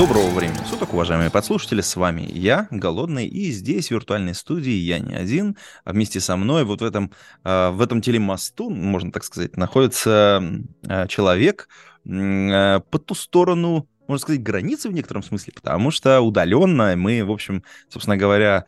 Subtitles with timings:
[0.00, 4.98] Доброго времени суток, уважаемые подслушатели, с вами я, Голодный, и здесь, в виртуальной студии, я
[4.98, 7.12] не один, а вместе со мной вот в этом,
[7.44, 10.42] а, в этом телемосту, можно так сказать, находится
[10.88, 11.68] а, человек
[12.08, 17.30] а, по ту сторону, можно сказать, границы в некотором смысле, потому что удаленно мы, в
[17.30, 18.64] общем, собственно говоря,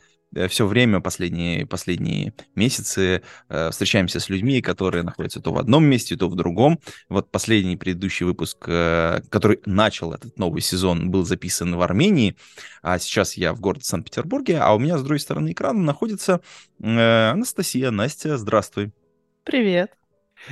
[0.48, 6.16] все время, последние, последние месяцы э, встречаемся с людьми, которые находятся то в одном месте,
[6.16, 6.80] то в другом.
[7.09, 12.37] Вот последний предыдущий выпуск, э, который начал этот новый сезон, был записан в Армении,
[12.82, 16.40] а сейчас я в городе Санкт-Петербурге, а у меня с другой стороны экрана находится
[16.80, 17.90] э, Анастасия.
[17.90, 18.92] Настя, здравствуй.
[19.45, 20.02] Привет.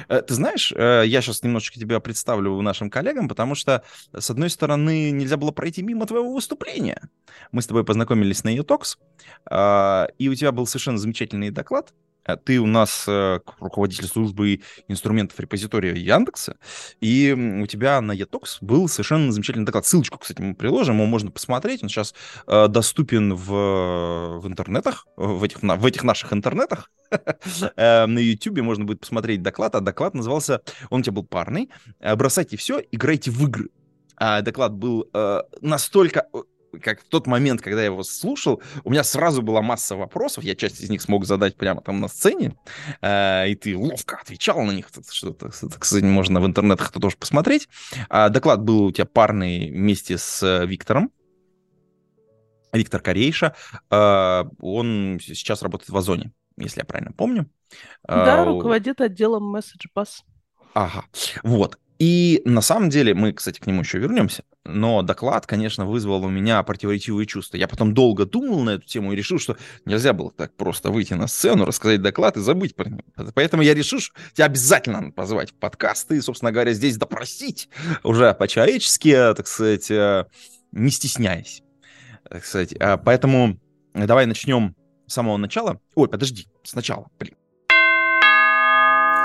[0.08, 3.82] Э, ты знаешь, э, я сейчас немножечко тебя представлю нашим коллегам, потому что,
[4.16, 7.08] с одной стороны, нельзя было пройти мимо твоего выступления.
[7.52, 8.98] Мы с тобой познакомились на ETOX,
[9.46, 11.92] а, и у тебя был совершенно замечательный доклад,
[12.36, 16.56] ты у нас э, руководитель службы инструментов репозитория Яндекса,
[17.00, 19.86] и у тебя на Etox был совершенно замечательный доклад.
[19.86, 21.82] Ссылочку, кстати, мы приложим, его можно посмотреть.
[21.82, 22.14] Он сейчас
[22.46, 26.90] э, доступен в, в интернетах, в этих, в этих наших интернетах.
[27.76, 31.68] Э, на YouTube можно будет посмотреть доклад, а доклад назывался, он у тебя был парный,
[32.00, 33.70] «Бросайте все, играйте в игры».
[34.16, 35.10] А доклад был
[35.60, 36.26] настолько
[36.82, 40.54] как в тот момент, когда я его слушал, у меня сразу была масса вопросов, я
[40.54, 42.56] часть из них смог задать прямо там на сцене,
[43.00, 47.68] э, и ты ловко отвечал на них, что-то, кстати, можно в интернетах это тоже посмотреть.
[48.08, 51.10] А доклад был у тебя парный вместе с э, Виктором,
[52.72, 53.54] Виктор Корейша,
[53.90, 57.50] э, он сейчас работает в Озоне, если я правильно помню.
[58.06, 60.22] Да, руководит отделом Message Bus.
[60.74, 61.04] Ага,
[61.42, 61.78] вот.
[62.00, 66.30] И на самом деле, мы, кстати, к нему еще вернемся, но доклад, конечно, вызвал у
[66.30, 67.58] меня противоречивые чувства.
[67.58, 71.12] Я потом долго думал на эту тему и решил, что нельзя было так просто выйти
[71.12, 73.02] на сцену, рассказать доклад и забыть про него.
[73.34, 77.68] Поэтому я решил, что тебя обязательно надо позвать в подкаст и, собственно говоря, здесь допросить
[78.02, 80.24] уже по-человечески, так сказать, э,
[80.72, 81.62] не стесняясь.
[82.30, 82.72] Так сказать.
[82.80, 83.60] А поэтому
[83.92, 84.74] давай начнем
[85.06, 85.78] с самого начала.
[85.94, 87.34] Ой, подожди, сначала, блин.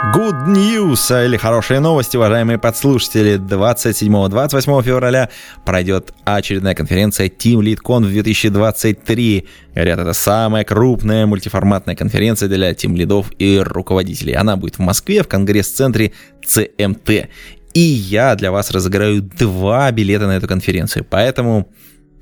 [0.03, 3.37] Good news, или хорошие новости, уважаемые подслушатели.
[3.39, 5.29] 27-28 февраля
[5.65, 9.47] пройдет очередная конференция Team LeadCon 2023.
[9.73, 14.33] Говорят, это самая крупная мультиформатная конференция для Team лидов и руководителей.
[14.33, 16.11] Она будет в Москве, в конгресс-центре
[16.45, 17.27] CMT.
[17.73, 21.05] И я для вас разыграю два билета на эту конференцию.
[21.09, 21.69] Поэтому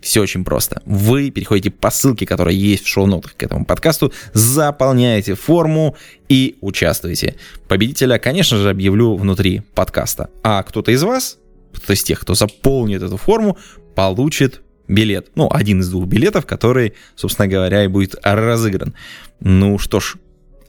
[0.03, 0.81] все очень просто.
[0.85, 5.95] Вы переходите по ссылке, которая есть в шоу-нотах к этому подкасту, заполняете форму
[6.27, 7.35] и участвуете.
[7.67, 10.29] Победителя, конечно же, объявлю внутри подкаста.
[10.43, 11.39] А кто-то из вас,
[11.73, 13.57] кто-то из тех, кто заполнит эту форму,
[13.95, 15.29] получит билет.
[15.35, 18.93] Ну, один из двух билетов, который, собственно говоря, и будет разыгран.
[19.39, 20.15] Ну что ж,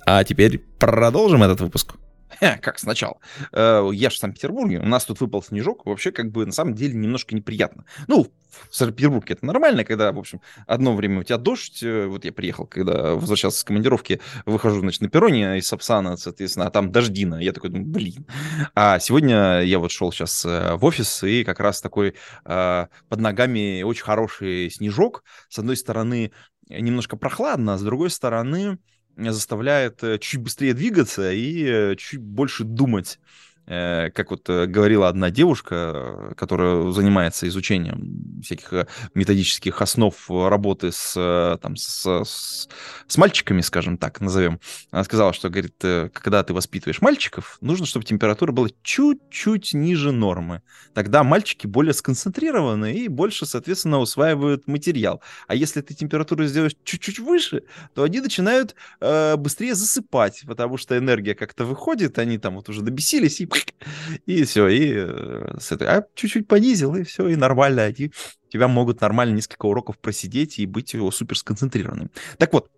[0.07, 1.95] а теперь продолжим этот выпуск.
[2.61, 3.19] как сначала.
[3.53, 6.75] Э, я же в Санкт-Петербурге, у нас тут выпал снежок, вообще как бы на самом
[6.75, 7.85] деле немножко неприятно.
[8.07, 8.33] Ну,
[8.71, 12.33] в Санкт-Петербурге это нормально, когда, в общем, одно время у тебя дождь, э, вот я
[12.33, 17.37] приехал, когда возвращался с командировки, выхожу, значит, на перроне из Сапсана, соответственно, а там дождина,
[17.37, 18.27] я такой думаю, блин.
[18.75, 23.83] А сегодня я вот шел сейчас э, в офис, и как раз такой под ногами
[23.83, 26.33] очень хороший снежок, с одной стороны,
[26.69, 28.79] немножко прохладно, а с другой стороны,
[29.17, 33.19] заставляет э, чуть быстрее двигаться и э, чуть больше думать
[33.67, 41.59] как вот э, говорила одна девушка, которая занимается изучением всяких э, методических основ работы с,
[41.63, 42.69] там, с, с,
[43.07, 44.61] с мальчиками, скажем так, назовем,
[44.91, 50.63] она сказала, что, говорит, когда ты воспитываешь мальчиков, нужно, чтобы температура была чуть-чуть ниже нормы.
[50.93, 55.23] Тогда мальчики более сконцентрированы и больше, соответственно, усваивают материал.
[55.49, 57.63] А если ты температуру сделаешь чуть-чуть выше,
[57.95, 62.83] то они начинают э, быстрее засыпать, потому что энергия как-то выходит, они там вот уже
[62.83, 63.47] добесились и
[64.27, 68.13] и все, и э, с этой, а чуть-чуть понизил, и все, и нормально, они
[68.49, 72.11] тебя могут нормально несколько уроков просидеть и быть супер сконцентрированным.
[72.39, 72.71] Так вот,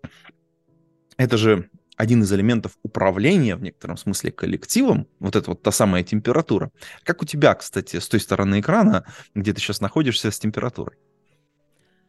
[1.17, 6.03] это же один из элементов управления в некотором смысле коллективом, вот это вот та самая
[6.03, 6.71] температура.
[7.03, 10.97] Как у тебя, кстати, с той стороны экрана, где ты сейчас находишься с температурой?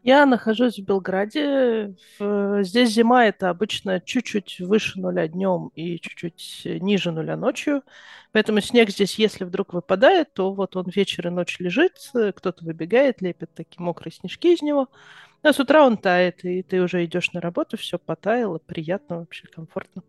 [0.09, 1.95] Я нахожусь в Белграде.
[2.19, 7.83] Здесь зима это обычно чуть-чуть выше нуля днем и чуть-чуть ниже нуля ночью.
[8.33, 13.21] Поэтому снег здесь, если вдруг выпадает, то вот он вечер и ночь лежит, кто-то выбегает,
[13.21, 14.89] лепит такие мокрые снежки из него.
[15.43, 19.47] А с утра он тает, и ты уже идешь на работу, все потаяло, приятно вообще,
[19.49, 20.03] комфортно.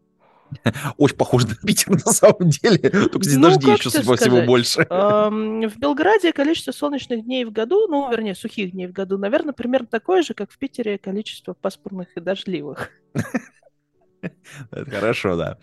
[0.97, 4.85] Очень похоже на Питер на самом деле, только здесь ну, дождей еще, судя всего, больше.
[4.89, 9.87] В Белграде количество солнечных дней в году, ну, вернее, сухих дней в году, наверное, примерно
[9.87, 12.89] такое же, как в Питере количество пасмурных и дождливых.
[14.71, 15.57] Это хорошо, да.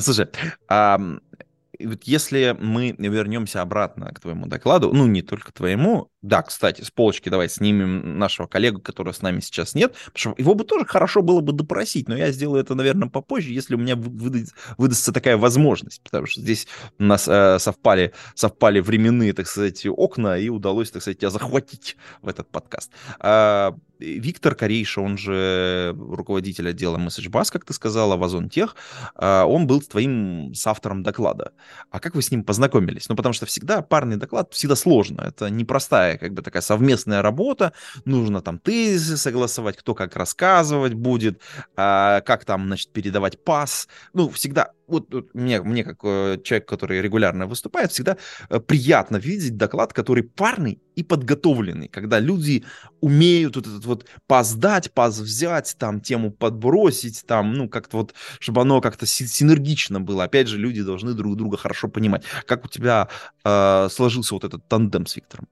[0.00, 0.28] Слушай,
[0.68, 6.90] вот если мы вернемся обратно к твоему докладу, ну, не только твоему, да, кстати, с
[6.90, 10.84] полочки давай снимем нашего коллегу, которого с нами сейчас нет, потому что его бы тоже
[10.84, 15.12] хорошо было бы допросить, но я сделаю это, наверное, попозже, если у меня выдаст, выдастся
[15.12, 16.66] такая возможность, потому что здесь
[16.98, 21.96] у нас э, совпали, совпали временные, так сказать, окна, и удалось, так сказать, тебя захватить
[22.20, 22.90] в этот подкаст.
[23.18, 28.74] А, Виктор Корейша, он же руководитель отдела MessageBus, как ты сказала, в Озон Тех,
[29.14, 31.52] а, он был твоим соавтором доклада.
[31.90, 33.08] А как вы с ним познакомились?
[33.08, 35.22] Ну, потому что всегда парный доклад всегда сложно.
[35.22, 37.72] Это непростая, как бы такая совместная работа.
[38.04, 41.40] Нужно там тезисы согласовать, кто как рассказывать будет,
[41.76, 43.88] а, как там, значит, передавать пас.
[44.12, 48.16] Ну, всегда вот, вот мне, мне как э, человек, который регулярно выступает, всегда
[48.48, 52.64] э, приятно видеть доклад, который парный и подготовленный, когда люди
[53.00, 58.14] умеют вот этот вот пас дать, пас взять, там тему подбросить, там, ну, как-то вот,
[58.40, 60.24] чтобы оно как-то синергично было.
[60.24, 62.24] Опять же, люди должны друг друга хорошо понимать.
[62.46, 63.08] Как у тебя
[63.44, 65.48] э, сложился вот этот тандем с Виктором?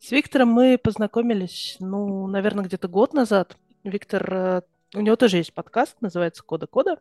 [0.00, 3.58] С Виктором мы познакомились, ну, наверное, где-то год назад.
[3.84, 4.62] Виктор э,
[4.94, 6.96] у него тоже есть подкаст, называется «Кода Кода».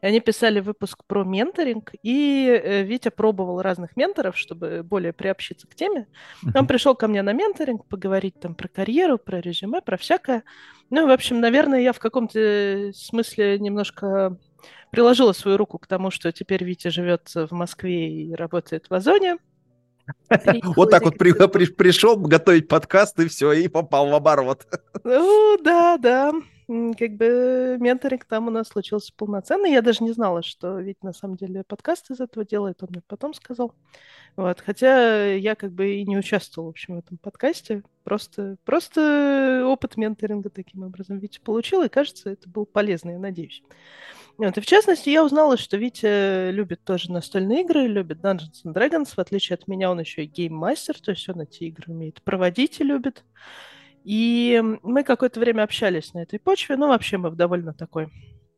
[0.00, 5.66] И они писали выпуск про менторинг, и э, Витя пробовал разных менторов, чтобы более приобщиться
[5.66, 6.06] к теме.
[6.54, 10.42] Он пришел ко мне на менторинг, поговорить там про карьеру, про резюме, про всякое.
[10.88, 14.38] Ну, в общем, наверное, я в каком-то смысле немножко
[14.90, 19.36] приложила свою руку к тому, что теперь Витя живет в Москве и работает в Озоне.
[20.76, 24.66] Вот так вот пришел готовить подкаст, и все, и попал в оборот.
[25.04, 26.32] Ну, да, да
[26.96, 29.72] как бы менторинг там у нас случился полноценный.
[29.72, 33.02] Я даже не знала, что ведь на самом деле подкаст из этого делает, он мне
[33.06, 33.74] потом сказал.
[34.36, 34.60] Вот.
[34.60, 37.82] Хотя я как бы и не участвовала, в общем, в этом подкасте.
[38.04, 43.62] Просто, просто опыт менторинга таким образом Витя получил, и кажется, это был полезно, я надеюсь.
[44.46, 44.56] Вот.
[44.56, 49.14] И в частности, я узнала, что Витя любит тоже настольные игры, любит Dungeons and Dragons.
[49.14, 52.80] В отличие от меня, он еще и гейммастер, то есть он эти игры умеет проводить
[52.80, 53.22] и любит.
[54.02, 58.08] И мы какое-то время общались на этой почве, ну, вообще мы в довольно такой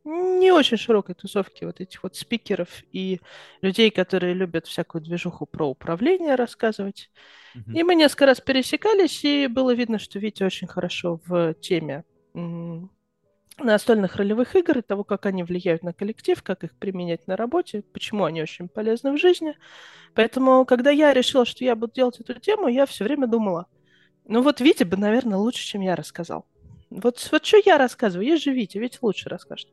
[0.04, 3.20] не очень широкой тусовке вот этих вот спикеров и
[3.60, 7.10] людей, которые любят всякую движуху про управление рассказывать.
[7.56, 7.72] Mm-hmm.
[7.74, 12.04] И мы несколько раз пересекались, и было видно, что Витя очень хорошо в теме
[13.58, 17.82] настольных ролевых игр и того, как они влияют на коллектив, как их применять на работе,
[17.92, 19.56] почему они очень полезны в жизни.
[20.14, 23.66] Поэтому, когда я решила, что я буду делать эту тему, я все время думала–
[24.24, 26.46] ну вот Витя бы, наверное, лучше, чем я рассказал.
[27.00, 28.26] Вот, вот что я рассказываю?
[28.26, 29.68] Есть же Витя, Витя лучше расскажет.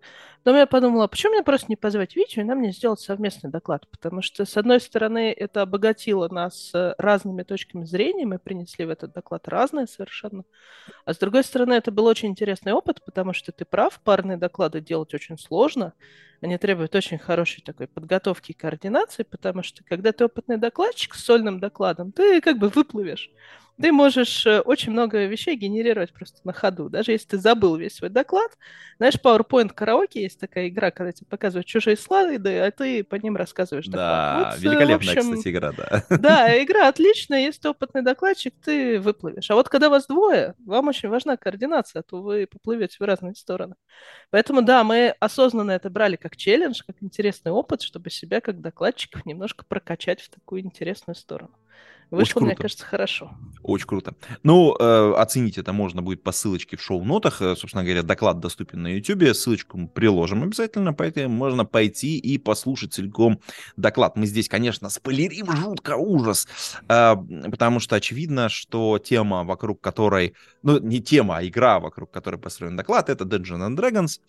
[0.45, 3.87] Но я подумала, почему мне просто не позвать Витю и нам не сделать совместный доклад?
[3.91, 8.89] Потому что, с одной стороны, это обогатило нас э, разными точками зрения, мы принесли в
[8.89, 10.43] этот доклад разные совершенно.
[11.03, 14.79] А с другой стороны, это был очень интересный опыт, потому что ты прав, парные доклады
[14.79, 15.93] делать очень сложно.
[16.41, 21.23] Они требуют очень хорошей такой подготовки и координации, потому что, когда ты опытный докладчик с
[21.23, 23.31] сольным докладом, ты как бы выплывешь
[23.81, 26.89] ты можешь э, очень много вещей генерировать просто на ходу.
[26.89, 28.51] Даже если ты забыл весь свой доклад.
[28.97, 33.37] Знаешь, PowerPoint караоке есть такая игра, когда тебе показывают чужие слайды, а ты по ним
[33.37, 34.03] рассказываешь доклад.
[34.03, 36.03] Да, вот, великолепная, общем, кстати, игра, да.
[36.09, 37.39] Да, игра отличная.
[37.39, 39.49] Если ты опытный докладчик, ты выплывешь.
[39.49, 43.35] А вот когда вас двое, вам очень важна координация, а то вы поплывете в разные
[43.35, 43.75] стороны.
[44.29, 49.25] Поэтому, да, мы осознанно это брали как челлендж, как интересный опыт, чтобы себя как докладчиков
[49.25, 51.55] немножко прокачать в такую интересную сторону.
[52.11, 53.31] Вышло, мне кажется, хорошо.
[53.61, 54.15] Очень круто.
[54.41, 57.41] Ну, э, оценить это можно будет по ссылочке в шоу-нотах.
[57.41, 59.35] Э, собственно говоря, доклад доступен на YouTube.
[59.35, 63.39] Ссылочку мы приложим обязательно, поэтому можно пойти и послушать целиком
[63.77, 64.17] доклад.
[64.17, 66.47] Мы здесь, конечно, спойлерим жутко ужас,
[66.87, 67.15] э,
[67.51, 70.33] потому что очевидно, что тема, вокруг которой...
[70.63, 74.19] Ну, не тема, а игра, вокруг которой построен доклад, это Dungeons and Dragons.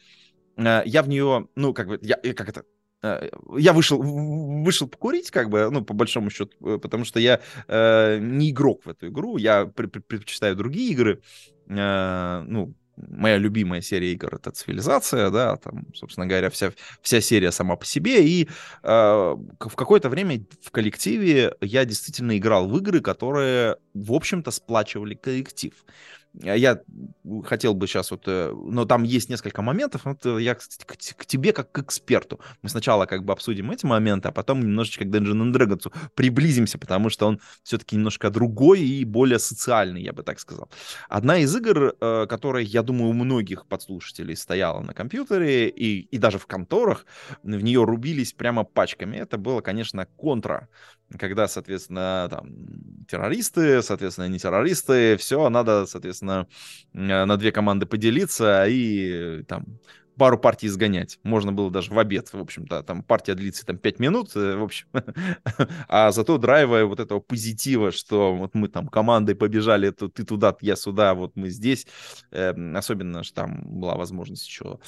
[0.64, 2.64] Э, я в нее, ну, как бы, я, как это,
[3.02, 7.40] Э, я вышел, вышел покурить, как бы, ну, по большому счету, э, потому что я
[7.68, 11.22] э, не игрок в эту игру, я предпочитаю другие игры.
[11.68, 17.52] Э, ну, моя любимая серия игр это цивилизация, да, там, собственно говоря, вся, вся серия
[17.52, 18.26] сама по себе.
[18.26, 18.48] И
[18.82, 25.14] э, в какое-то время в коллективе я действительно играл в игры, которые, в общем-то, сплачивали
[25.14, 25.72] коллектив.
[26.34, 26.80] Я
[27.44, 30.96] хотел бы сейчас вот, э, но там есть несколько моментов, вот э, я к, к,
[31.16, 32.40] к тебе как к эксперту.
[32.62, 37.10] Мы сначала как бы обсудим эти моменты, а потом немножечко к Dungeon Dragons приблизимся, потому
[37.10, 40.70] что он все-таки немножко другой и более социальный, я бы так сказал.
[41.08, 46.18] Одна из игр, э, которая, я думаю, у многих подслушателей стояла на компьютере и, и
[46.18, 47.06] даже в конторах,
[47.42, 50.68] в нее рубились прямо пачками, это было, конечно, Контра
[51.18, 52.50] когда, соответственно, там,
[53.08, 56.46] террористы, соответственно, не террористы, все, надо, соответственно, э,
[56.92, 59.66] на две команды поделиться и там
[60.16, 61.18] пару партий изгонять.
[61.22, 62.82] Можно было даже в обед, в общем-то.
[62.82, 64.86] Там партия длится там 5 минут, э, в общем.
[65.88, 70.54] а зато драйва вот этого позитива, что вот мы там командой побежали, то ты туда,
[70.60, 71.86] я сюда, вот мы здесь.
[72.32, 74.78] Э, особенно, что там была возможность еще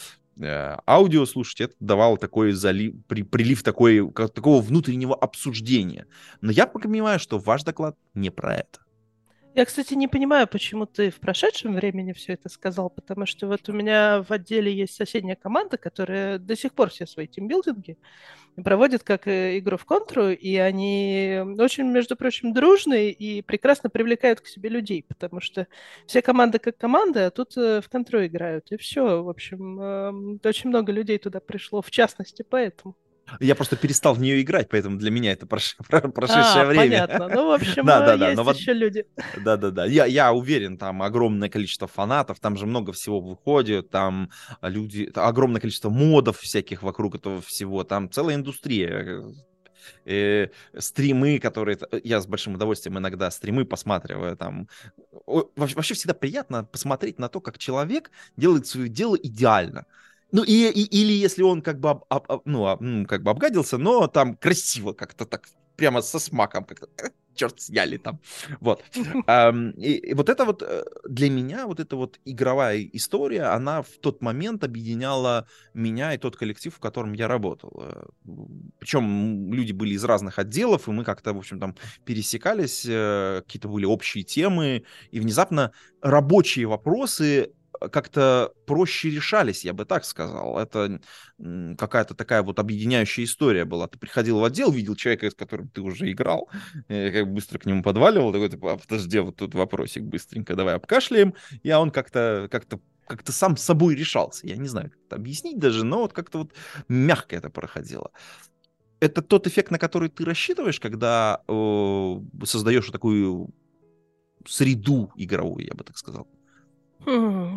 [0.41, 6.07] Э, аудио слушать, это давало такой залив, при, прилив такой, такого внутреннего обсуждения.
[6.41, 8.81] Но я понимаю, что ваш доклад не про это.
[9.55, 13.69] Я, кстати, не понимаю, почему ты в прошедшем времени все это сказал, потому что вот
[13.69, 17.99] у меня в отделе есть соседняя команда, которая до сих пор все свои тимбилдинги
[18.65, 24.41] проводит как э, игру в контру, и они очень, между прочим, дружные и прекрасно привлекают
[24.41, 25.67] к себе людей, потому что
[26.07, 30.41] все команды как команды, а тут э, в контру играют, и все, в общем, эм,
[30.45, 32.97] очень много людей туда пришло, в частности, поэтому.
[33.41, 35.77] Я просто перестал в нее играть, поэтому для меня это прош...
[35.89, 37.07] прошедшее а, время.
[37.07, 37.29] понятно.
[37.29, 38.31] Ну, в общем, да, да, да.
[38.31, 38.81] есть Но еще вот...
[38.81, 39.07] люди.
[39.45, 39.87] Да-да-да.
[39.87, 45.61] Я, я уверен, там огромное количество фанатов, там же много всего выходит, там люди, огромное
[45.61, 49.25] количество модов всяких вокруг этого всего, там целая индустрия
[50.05, 50.49] э,
[50.79, 54.69] стримы, которые я с большим удовольствием иногда стримы посматриваю там.
[55.27, 59.87] Вообще всегда приятно посмотреть на то, как человек делает свое дело идеально.
[60.33, 64.07] Ну, и, и, или если он как бы, об, об, ну, как бы обгадился, но
[64.07, 65.47] там красиво как-то так,
[65.77, 68.19] прямо со смаком как-то, э, черт, сняли там.
[68.61, 68.83] Вот.
[69.77, 74.23] И вот это вот э, для меня, вот эта вот игровая история, она в тот
[74.23, 77.83] момент объединяла меня и тот коллектив, в котором я работал.
[77.83, 78.05] Э,
[78.79, 83.85] Причем люди были из разных отделов, и мы как-то, в общем, там пересекались, какие-то были
[83.85, 87.53] общие темы, и внезапно рабочие вопросы
[87.89, 90.59] как-то проще решались, я бы так сказал.
[90.59, 91.01] Это
[91.79, 93.89] какая-то такая вот объединяющая история была.
[93.89, 96.51] Ты приходил в отдел, видел человека, с которым ты уже играл,
[96.89, 101.35] как быстро к нему подваливал, такой, типа, а, подожди, вот тут вопросик быстренько, давай обкашляем,
[101.63, 104.47] и он как-то как-то как-то сам собой решался.
[104.47, 106.53] Я не знаю, как это объяснить даже, но вот как-то вот
[106.89, 108.11] мягко это проходило.
[109.01, 113.51] Это тот эффект, на который ты рассчитываешь, когда э, создаешь такую
[114.47, 116.29] среду игровую, я бы так сказал.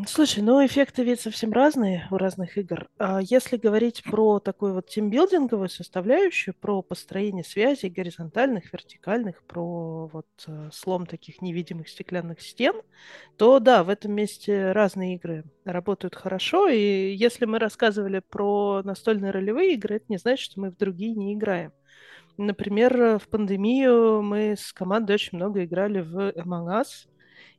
[0.07, 2.87] Слушай, ну эффекты ведь совсем разные у разных игр.
[2.97, 10.27] А если говорить про такую вот тимбилдинговую составляющую, про построение связей горизонтальных, вертикальных, про вот
[10.47, 12.73] э, слом таких невидимых стеклянных стен,
[13.37, 16.67] то да, в этом месте разные игры работают хорошо.
[16.67, 21.13] И если мы рассказывали про настольные ролевые игры, это не значит, что мы в другие
[21.13, 21.71] не играем.
[22.37, 27.07] Например, в пандемию мы с командой очень много играли в Among Us,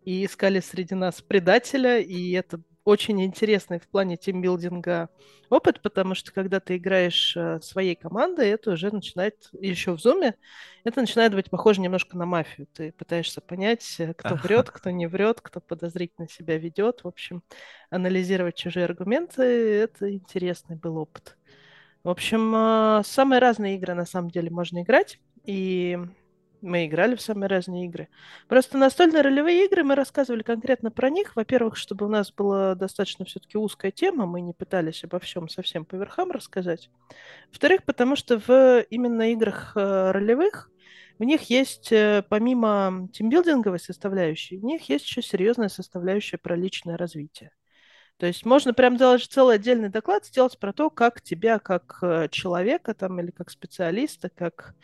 [0.07, 5.09] и искали среди нас предателя, и это очень интересный в плане тимбилдинга
[5.51, 10.37] опыт, потому что когда ты играешь э, своей командой, это уже начинает, еще в зуме,
[10.85, 12.69] это начинает быть похоже немножко на мафию.
[12.73, 17.03] Ты пытаешься понять, э, кто врет, кто не врет, кто подозрительно себя ведет.
[17.03, 17.43] В общем,
[17.91, 21.37] анализировать чужие аргументы, это интересный был опыт.
[22.05, 25.99] В общем, э, самые разные игры на самом деле можно играть, и
[26.61, 28.09] мы играли в самые разные игры.
[28.49, 31.37] Просто настольные ролевые игры, мы рассказывали конкретно про них.
[31.37, 35.85] Во-первых, чтобы у нас была достаточно все-таки узкая тема, мы не пытались обо всем совсем
[35.85, 36.91] по верхам рассказать.
[37.51, 40.71] Во-вторых, потому что в именно играх э, ролевых
[41.19, 46.97] в них есть, э, помимо тимбилдинговой составляющей, в них есть еще серьезная составляющая про личное
[46.97, 47.53] развитие.
[48.19, 52.29] То есть можно прям даже целый отдельный доклад сделать про то, как тебя как э,
[52.31, 54.75] человека там, или как специалиста, как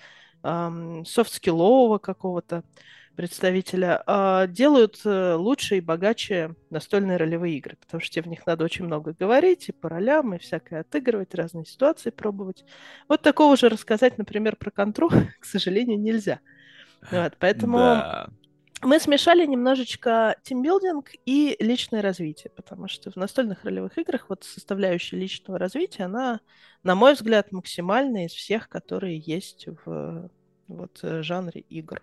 [0.42, 2.64] софт-скиллового какого-то
[3.14, 8.46] представителя, а, делают э, лучше и богаче настольные ролевые игры, потому что тебе в них
[8.46, 12.64] надо очень много говорить, и по ролям, и всякое отыгрывать, разные ситуации пробовать.
[13.08, 16.40] Вот такого же рассказать, например, про контру, к сожалению, нельзя.
[17.10, 18.28] Вот, поэтому да
[18.82, 25.16] мы смешали немножечко тимбилдинг и личное развитие, потому что в настольных ролевых играх вот составляющая
[25.16, 26.40] личного развития, она,
[26.82, 30.30] на мой взгляд, максимальная из всех, которые есть в
[30.66, 32.02] вот, э, жанре игр.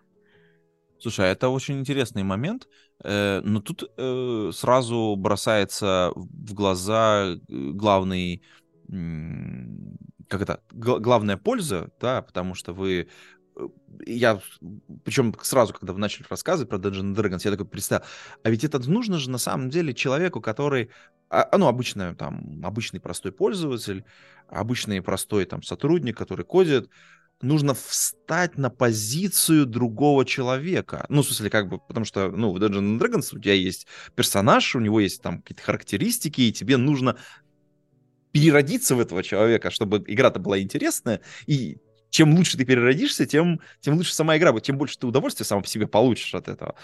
[1.00, 2.68] Слушай, а это очень интересный момент,
[3.04, 8.42] э, но тут э, сразу бросается в глаза главный,
[10.28, 13.10] как это, главная польза, да, потому что вы
[14.06, 14.42] я,
[15.04, 18.04] причем сразу, когда вы начали рассказывать про Dungeons Dragons, я такой представил,
[18.44, 20.90] а ведь это нужно же на самом деле человеку, который,
[21.30, 24.06] а, ну, обычно, там, обычный простой пользователь,
[24.48, 26.90] обычный простой там сотрудник, который кодит,
[27.42, 31.06] нужно встать на позицию другого человека.
[31.10, 34.76] Ну, в смысле, как бы, потому что, ну, в Dungeons Dragons у тебя есть персонаж,
[34.76, 37.18] у него есть там какие-то характеристики, и тебе нужно
[38.32, 41.78] переродиться в этого человека, чтобы игра-то была интересная, и
[42.10, 45.62] чем лучше ты переродишься, тем, тем лучше сама игра будет, тем больше ты удовольствия сам
[45.62, 46.76] по себе получишь от этого.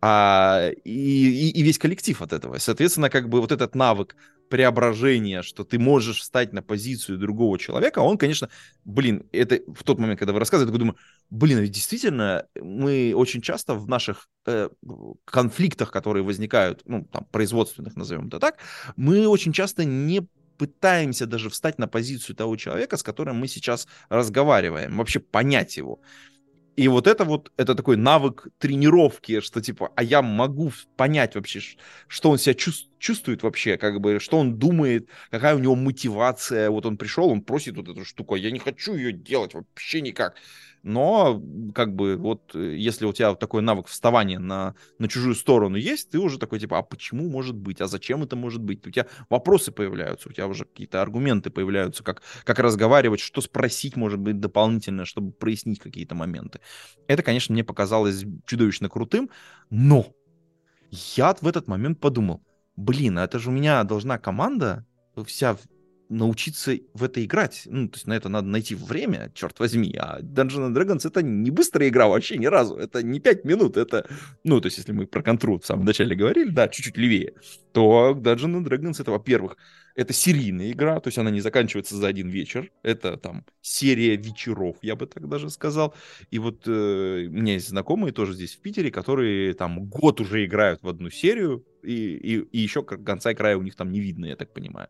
[0.00, 2.58] А, и, и, и весь коллектив от этого.
[2.58, 4.16] Соответственно, как бы вот этот навык
[4.48, 8.48] преображения, что ты можешь встать на позицию другого человека, он, конечно,
[8.84, 10.96] блин, это в тот момент, когда вы рассказываете, я думаю,
[11.30, 14.70] блин, ведь действительно мы очень часто в наших э,
[15.24, 18.58] конфликтах, которые возникают, ну, там, производственных, назовем это так,
[18.96, 20.26] мы очень часто не
[20.58, 26.00] пытаемся даже встать на позицию того человека, с которым мы сейчас разговариваем, вообще понять его.
[26.76, 31.60] И вот это вот, это такой навык тренировки, что типа, а я могу понять вообще,
[32.06, 32.87] что он себя чувствует
[33.42, 36.70] вообще, как бы, что он думает, какая у него мотивация.
[36.70, 40.34] Вот он пришел, он просит вот эту штуку, я не хочу ее делать вообще никак.
[40.82, 41.42] Но,
[41.74, 46.10] как бы, вот, э, если у тебя такой навык вставания на, на чужую сторону есть,
[46.10, 48.86] ты уже такой, типа, а почему может быть, а зачем это может быть?
[48.86, 53.96] У тебя вопросы появляются, у тебя уже какие-то аргументы появляются, как, как разговаривать, что спросить,
[53.96, 56.60] может быть, дополнительно, чтобы прояснить какие-то моменты.
[57.06, 59.30] Это, конечно, мне показалось чудовищно крутым,
[59.70, 60.06] но
[60.90, 62.42] я в этот момент подумал,
[62.78, 64.86] блин, а это же у меня должна команда
[65.26, 65.56] вся
[66.08, 67.62] научиться в это играть.
[67.66, 69.94] Ну, то есть на это надо найти время, черт возьми.
[69.98, 72.76] А Dungeons Dragons это не быстрая игра вообще ни разу.
[72.76, 73.76] Это не 5 минут.
[73.76, 74.06] Это,
[74.44, 77.34] ну, то есть если мы про контру в самом начале говорили, да, чуть-чуть левее,
[77.72, 79.56] то Dungeons Dragons это, во-первых,
[79.98, 82.70] это серийная игра, то есть она не заканчивается за один вечер.
[82.84, 85.92] Это там серия вечеров, я бы так даже сказал.
[86.30, 90.44] И вот э, у меня есть знакомые тоже здесь в Питере, которые там год уже
[90.44, 93.98] играют в одну серию, и, и, и еще конца и края у них там не
[93.98, 94.88] видно, я так понимаю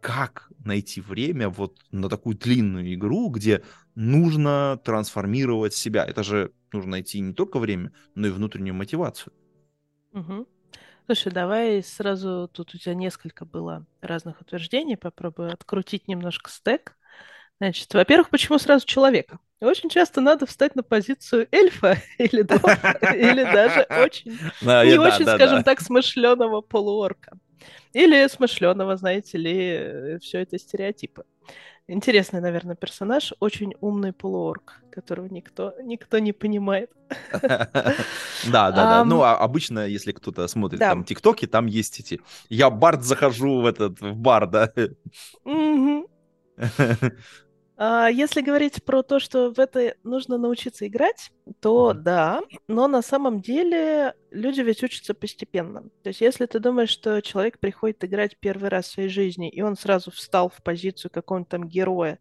[0.00, 3.62] как найти время вот на такую длинную игру, где
[3.94, 6.04] нужно трансформировать себя.
[6.04, 9.32] Это же нужно найти не только время, но и внутреннюю мотивацию.
[10.12, 10.46] Угу.
[11.06, 16.96] Слушай, давай сразу, тут у тебя несколько было разных утверждений, попробую открутить немножко стек.
[17.60, 19.38] Значит, во-первых, почему сразу человека?
[19.60, 25.80] Очень часто надо встать на позицию эльфа или или даже очень не очень, скажем так,
[25.80, 27.38] смышленого полуорка.
[27.92, 31.24] Или смышленого, знаете ли, э, все это стереотипы.
[31.86, 36.90] Интересный, наверное, персонаж, очень умный полуорг, которого никто, никто не понимает.
[38.46, 39.04] Да, да, да.
[39.04, 42.20] Ну, а обычно, если кто-то смотрит там ТикТоки, там есть эти...
[42.50, 44.70] Я бард захожу в этот, в бар, да?
[47.76, 51.94] А, если говорить про то, что в это нужно научиться играть, то mm-hmm.
[51.94, 55.82] да, но на самом деле люди ведь учатся постепенно.
[56.02, 59.60] То есть если ты думаешь, что человек приходит играть первый раз в своей жизни, и
[59.60, 62.20] он сразу встал в позицию какого-нибудь там героя,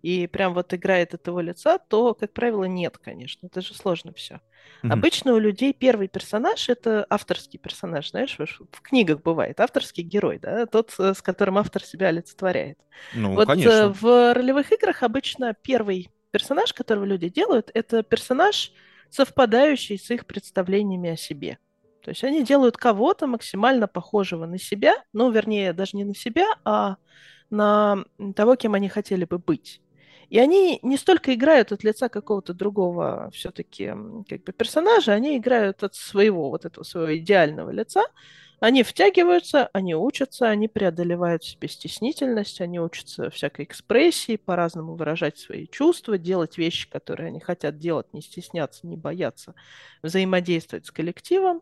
[0.00, 3.46] и прям вот играет от его лица, то, как правило, нет, конечно.
[3.46, 4.40] Это же сложно все.
[4.82, 4.92] Mm-hmm.
[4.92, 10.66] Обычно у людей первый персонаж это авторский персонаж, знаешь, в книгах бывает авторский герой, да,
[10.66, 12.78] тот, э, с которым автор себя олицетворяет.
[13.14, 13.94] Ну, вот э, конечно.
[13.98, 18.72] в ролевых играх обычно первый персонаж, которого люди делают, это персонаж,
[19.08, 21.58] совпадающий с их представлениями о себе.
[22.02, 26.46] То есть они делают кого-то максимально похожего на себя, ну, вернее, даже не на себя,
[26.64, 26.96] а
[27.48, 28.04] на
[28.36, 29.80] того, кем они хотели бы быть.
[30.30, 33.92] И они не столько играют от лица какого-то другого все-таки
[34.28, 38.02] как бы персонажа, они играют от своего вот этого своего идеального лица.
[38.60, 45.38] Они втягиваются, они учатся, они преодолевают в себе стеснительность, они учатся всякой экспрессии, по-разному выражать
[45.38, 49.54] свои чувства, делать вещи, которые они хотят делать, не стесняться, не бояться,
[50.02, 51.60] взаимодействовать с коллективом.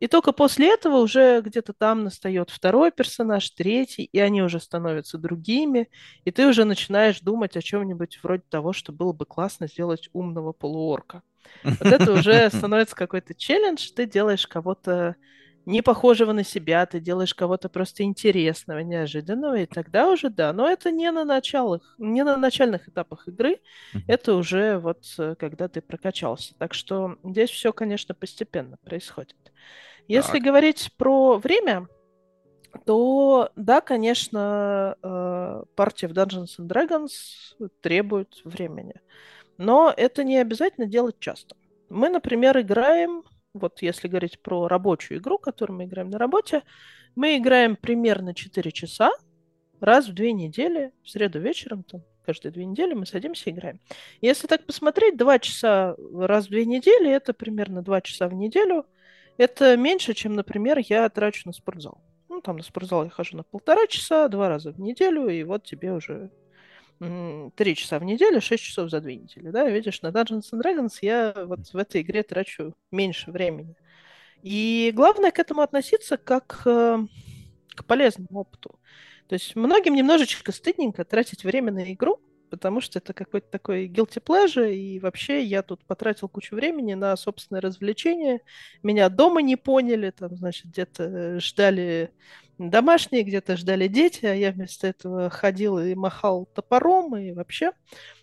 [0.00, 5.18] И только после этого уже где-то там настает второй персонаж, третий, и они уже становятся
[5.18, 5.88] другими,
[6.24, 10.52] и ты уже начинаешь думать о чем-нибудь вроде того, что было бы классно сделать умного
[10.52, 11.22] полуорка.
[11.62, 15.16] Вот это уже становится какой-то челлендж, ты делаешь кого-то
[15.66, 20.52] не похожего на себя, ты делаешь кого-то просто интересного, неожиданного, и тогда уже да.
[20.52, 23.60] Но это не на началах, не на начальных этапах игры,
[24.06, 26.54] это уже вот э, когда ты прокачался.
[26.58, 29.36] Так что здесь все, конечно, постепенно происходит.
[30.08, 30.42] Если так.
[30.42, 31.88] говорить про время,
[32.84, 38.94] то да, конечно, э, партия в Dungeons and Dragons требует времени.
[39.56, 41.56] Но это не обязательно делать часто.
[41.88, 46.62] Мы, например, играем, вот если говорить про рабочую игру, которую мы играем на работе,
[47.14, 49.12] мы играем примерно 4 часа
[49.80, 53.80] раз в две недели, в среду вечером, там, каждые две недели мы садимся и играем.
[54.20, 58.86] Если так посмотреть, два часа раз в две недели, это примерно два часа в неделю.
[59.36, 62.00] Это меньше, чем, например, я трачу на спортзал.
[62.28, 65.64] Ну, там на спортзал я хожу на полтора часа, два раза в неделю, и вот
[65.64, 66.30] тебе уже
[67.56, 70.98] три часа в неделю, шесть часов за две недели, да, видишь, на Dungeons and Dragons
[71.02, 73.74] я вот в этой игре трачу меньше времени.
[74.42, 76.98] И главное к этому относиться как э,
[77.74, 78.78] к полезному опыту.
[79.28, 82.20] То есть многим немножечко стыдненько тратить время на игру,
[82.54, 87.16] потому что это какой-то такой guilty pleasure, и вообще я тут потратил кучу времени на
[87.16, 88.42] собственное развлечение.
[88.84, 92.12] Меня дома не поняли, там, значит, где-то ждали
[92.58, 97.72] домашние, где-то ждали дети, а я вместо этого ходил и махал топором, и вообще.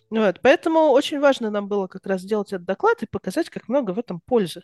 [0.09, 0.39] Вот.
[0.41, 3.99] Поэтому очень важно нам было как раз сделать этот доклад и показать, как много в
[3.99, 4.63] этом пользы.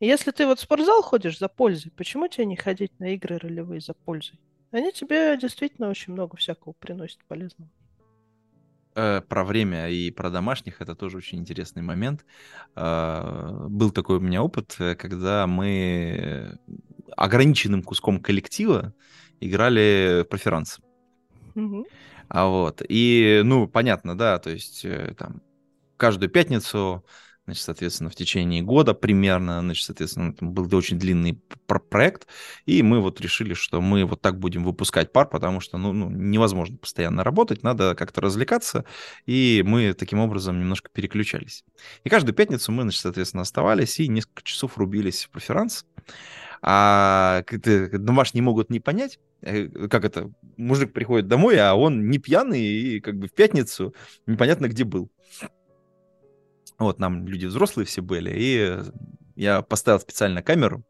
[0.00, 3.36] И если ты вот в спортзал ходишь за пользой, почему тебе не ходить на игры
[3.36, 4.40] ролевые за пользой?
[4.70, 7.70] Они тебе действительно очень много всякого приносят полезного.
[8.96, 12.24] Э, про время и про домашних это тоже очень интересный момент.
[12.76, 16.58] Э, был такой у меня опыт, э, когда мы
[17.16, 18.94] ограниченным куском коллектива
[19.40, 20.78] играли в преферанс.
[21.56, 21.84] Мгм.
[22.28, 22.82] А вот.
[22.88, 25.42] И, ну, понятно, да, то есть э, там
[25.96, 27.04] каждую пятницу
[27.44, 32.26] значит, соответственно, в течение года примерно, значит, соответственно, там был очень длинный пр- проект,
[32.66, 36.08] и мы вот решили, что мы вот так будем выпускать пар, потому что, ну, ну,
[36.10, 38.84] невозможно постоянно работать, надо как-то развлекаться,
[39.26, 41.64] и мы таким образом немножко переключались.
[42.04, 45.84] И каждую пятницу мы, значит, соответственно, оставались и несколько часов рубились в преферанс,
[46.66, 52.62] а домашние могут не понять, э, как это, мужик приходит домой, а он не пьяный,
[52.62, 53.94] и как бы в пятницу
[54.26, 55.10] непонятно где был.
[56.84, 58.78] Вот, нам люди взрослые все были, и
[59.36, 60.84] я поставил специально камеру,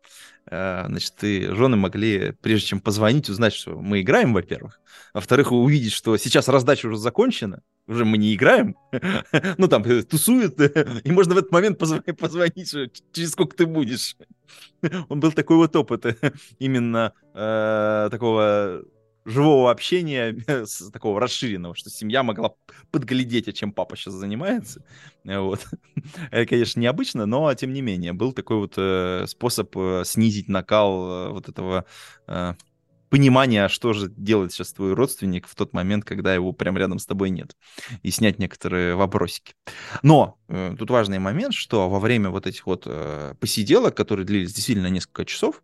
[0.51, 4.81] э, значит, и жены могли, прежде чем позвонить, узнать, что мы играем, во-первых.
[5.15, 8.77] Во-вторых, увидеть, что сейчас раздача уже закончена, уже мы не играем,
[9.59, 10.61] ну, там, э, тусуют,
[11.05, 11.79] и можно в этот момент
[12.19, 12.71] позвонить,
[13.13, 14.17] через сколько ты будешь.
[15.09, 16.05] Он был такой вот опыт
[16.59, 18.85] именно э, такого
[19.25, 20.37] живого общения,
[20.93, 22.55] такого расширенного, что семья могла
[22.91, 24.85] подглядеть, а чем папа сейчас занимается.
[25.25, 25.67] Вот.
[26.31, 31.09] Это, конечно, необычно, но тем не менее, был такой вот э, способ э, снизить накал
[31.09, 31.85] э, вот этого
[32.27, 32.55] э,
[33.15, 37.07] понимания, что же делает сейчас твой родственник в тот момент, когда его прямо рядом с
[37.07, 37.57] тобой нет,
[38.03, 39.55] и снять некоторые вопросики.
[40.03, 44.53] Но э, тут важный момент, что во время вот этих вот э, посиделок, которые длились
[44.53, 45.63] действительно несколько часов,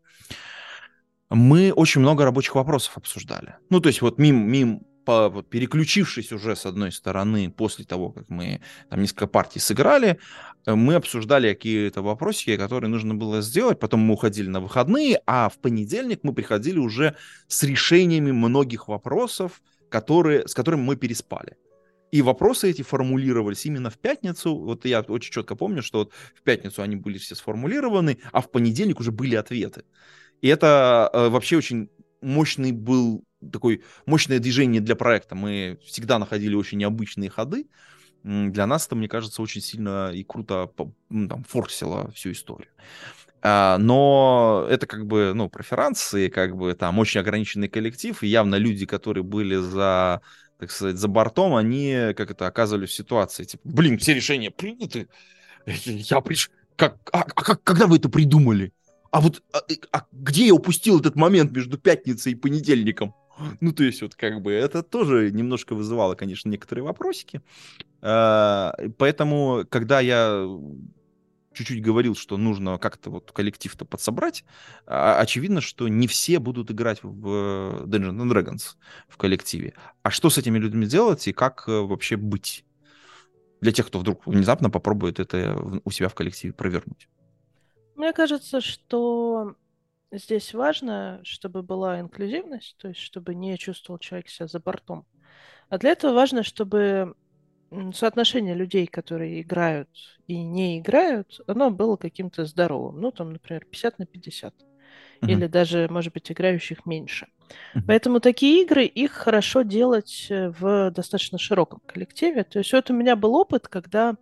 [1.31, 3.55] мы очень много рабочих вопросов обсуждали.
[3.71, 8.11] Ну, то есть вот мим, мим по, вот, переключившись уже с одной стороны после того,
[8.11, 10.19] как мы там несколько партий сыграли,
[10.67, 15.49] э, мы обсуждали какие-то вопросики, которые нужно было сделать, потом мы уходили на выходные, а
[15.49, 17.17] в понедельник мы приходили уже
[17.49, 21.57] с решениями многих вопросов, которые, с которыми мы переспали.
[22.13, 24.57] И вопросы эти формулировались именно в пятницу.
[24.57, 28.51] Вот я очень четко помню, что вот в пятницу они были все сформулированы, а в
[28.51, 29.85] понедельник уже были ответы.
[30.41, 35.35] И это э, вообще очень мощный был такой мощное движение для проекта.
[35.35, 37.67] Мы всегда находили очень необычные ходы.
[38.23, 40.71] Для нас это, мне кажется, очень сильно и круто
[41.09, 42.69] ну, там, форсило всю историю.
[43.43, 48.57] А, но это как бы, ну, преферансы, как бы там очень ограниченный коллектив, и явно
[48.57, 50.21] люди, которые были за,
[50.59, 55.09] так сказать, за бортом, они, как это, оказывались в ситуации, типа, блин, все решения приняты,
[55.67, 56.51] я приш...
[56.77, 58.73] Как, а, а как, когда вы это придумали?
[59.11, 59.61] А вот а,
[59.93, 63.15] а где я упустил этот момент между пятницей и понедельником?
[63.61, 67.41] Ну, то есть, вот как бы это тоже немножко вызывало, конечно, некоторые вопросики.
[68.03, 70.47] А, поэтому, когда я
[71.53, 74.45] чуть-чуть говорил, что нужно как-то вот коллектив-то подсобрать,
[74.87, 78.77] а, очевидно, что не все будут играть в Dungeons and Dragons
[79.09, 79.75] в коллективе.
[80.03, 82.65] А что с этими людьми делать и как э, вообще быть?
[83.61, 87.09] Для тех, кто вдруг внезапно попробует это у себя в коллективе провернуть.
[88.01, 89.57] Мне кажется, что
[90.11, 95.05] здесь важно, чтобы была инклюзивность, то есть чтобы не чувствовал человек себя за бортом.
[95.69, 97.15] А для этого важно, чтобы
[97.93, 99.91] соотношение людей, которые играют
[100.27, 103.03] и не играют, оно было каким-то здоровым.
[103.03, 104.55] Ну, там, например, 50 на 50.
[104.55, 105.31] Uh-huh.
[105.31, 107.27] Или даже, может быть, играющих меньше.
[107.75, 107.83] Uh-huh.
[107.87, 112.45] Поэтому такие игры, их хорошо делать э, в достаточно широком коллективе.
[112.45, 114.17] То есть вот у меня был опыт, когда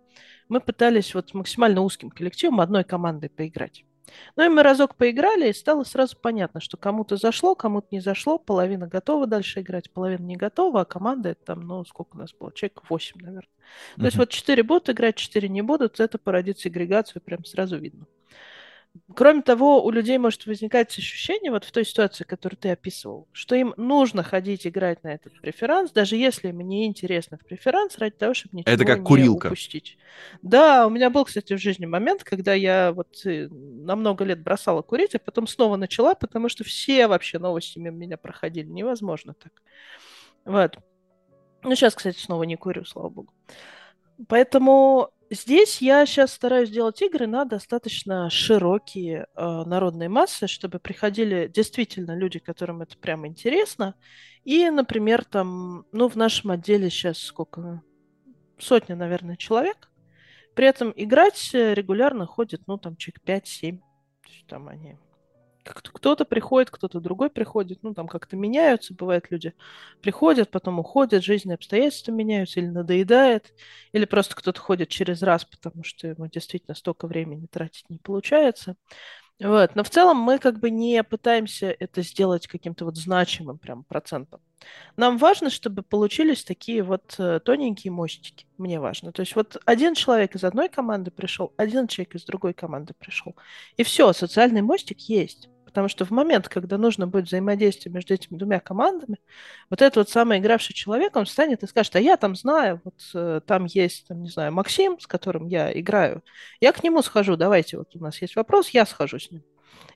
[0.49, 3.85] мы пытались вот максимально узким коллективом одной командой поиграть.
[4.35, 8.39] Ну и мы разок поиграли, и стало сразу понятно, что кому-то зашло, кому-то не зашло,
[8.39, 12.33] половина готова дальше играть, половина не готова, а команда это там, ну, сколько у нас
[12.33, 13.41] было, человек 8, наверное.
[13.43, 13.99] Uh-huh.
[13.99, 18.07] То есть вот 4 будут играть, 4 не будут, это породит сегрегацию, прям сразу видно.
[19.15, 23.55] Кроме того, у людей может возникать ощущение, вот в той ситуации, которую ты описывал, что
[23.55, 28.15] им нужно ходить играть на этот преферанс, даже если им не интересно в преферанс, ради
[28.15, 29.47] того, чтобы ничего Это как не курилка.
[29.47, 29.97] упустить.
[30.41, 34.41] Да, у меня был, кстати, в жизни момент, когда я вот э, на много лет
[34.41, 38.67] бросала курить, а потом снова начала, потому что все вообще новости мимо меня проходили.
[38.67, 39.53] Невозможно так.
[40.45, 40.77] Вот.
[41.63, 43.33] Ну, сейчас, кстати, снова не курю, слава богу.
[44.27, 51.47] Поэтому здесь я сейчас стараюсь делать игры на достаточно широкие э, народные массы, чтобы приходили
[51.47, 53.95] действительно люди, которым это прямо интересно.
[54.43, 57.81] И, например, там, ну, в нашем отделе сейчас сколько?
[58.57, 59.89] Сотня, наверное, человек.
[60.55, 63.79] При этом играть регулярно ходит, ну, там, человек 5-7.
[64.47, 64.97] Там они
[65.63, 69.53] кто-то приходит, кто-то другой приходит, ну, там как-то меняются, бывает, люди
[70.01, 73.53] приходят, потом уходят, жизненные обстоятельства меняются, или надоедает,
[73.91, 78.75] или просто кто-то ходит через раз, потому что ему действительно столько времени тратить не получается.
[79.39, 79.75] Вот.
[79.75, 84.41] Но в целом мы как бы не пытаемся это сделать каким-то вот значимым прям процентом.
[84.97, 88.45] Нам важно, чтобы получились такие вот э, тоненькие мостики.
[88.57, 89.13] Мне важно.
[89.13, 93.35] То есть вот один человек из одной команды пришел, один человек из другой команды пришел.
[93.77, 95.47] И все, социальный мостик есть.
[95.69, 99.19] Потому что в момент, когда нужно будет взаимодействие между этими двумя командами,
[99.69, 102.95] вот этот вот самый игравший человек, он встанет и скажет, а я там знаю, вот
[103.13, 106.23] э, там есть, там, не знаю, Максим, с которым я играю,
[106.59, 109.43] я к нему схожу, давайте, вот у нас есть вопрос, я схожу с ним.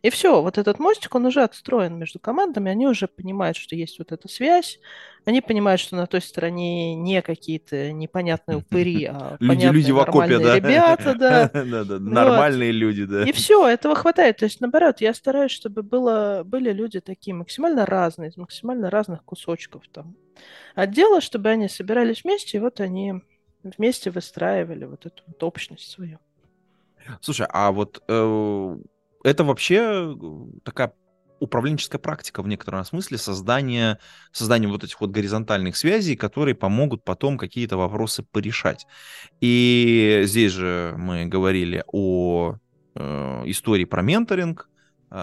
[0.03, 3.99] И все, вот этот мостик, он уже отстроен между командами, они уже понимают, что есть
[3.99, 4.79] вот эта связь,
[5.23, 10.39] они понимают, что на той стороне не какие-то непонятные упыри, а Люди, люди в окопе,
[10.39, 10.55] да?
[10.57, 11.15] ребята,
[11.83, 11.99] да.
[11.99, 13.23] Нормальные люди, да.
[13.23, 14.37] И все, этого хватает.
[14.37, 19.23] То есть, наоборот, я стараюсь, чтобы было, были люди такие максимально разные, из максимально разных
[19.23, 20.17] кусочков там
[20.75, 23.21] отдела, чтобы они собирались вместе, и вот они
[23.63, 26.19] вместе выстраивали вот эту вот общность свою.
[27.21, 28.77] Слушай, а вот э,
[29.23, 30.15] это вообще
[30.63, 30.93] такая
[31.39, 33.99] управленческая практика в некотором смысле создания,
[34.31, 38.87] создания вот этих вот горизонтальных связей, которые помогут потом какие-то вопросы порешать.
[39.41, 42.55] И здесь же мы говорили о
[42.95, 44.69] э, истории про менторинг,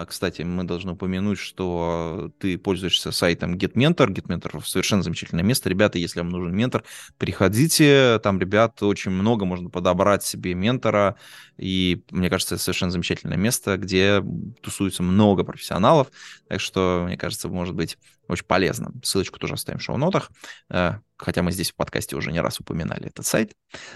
[0.07, 4.07] кстати, мы должны упомянуть, что ты пользуешься сайтом GetMentor.
[4.07, 5.69] GetMentor совершенно замечательное место.
[5.69, 6.83] Ребята, если вам нужен ментор,
[7.17, 8.19] приходите.
[8.23, 11.17] Там, ребят, очень много можно подобрать себе ментора.
[11.57, 14.23] И, мне кажется, это совершенно замечательное место, где
[14.61, 16.07] тусуется много профессионалов.
[16.47, 17.97] Так что, мне кажется, может быть
[18.29, 18.93] очень полезно.
[19.03, 20.31] Ссылочку тоже оставим в шоу-нотах.
[20.69, 23.53] Э, хотя мы здесь в подкасте уже не раз упоминали этот сайт.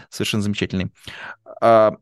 [0.10, 0.92] Совершенно замечательный.
[1.62, 1.96] А,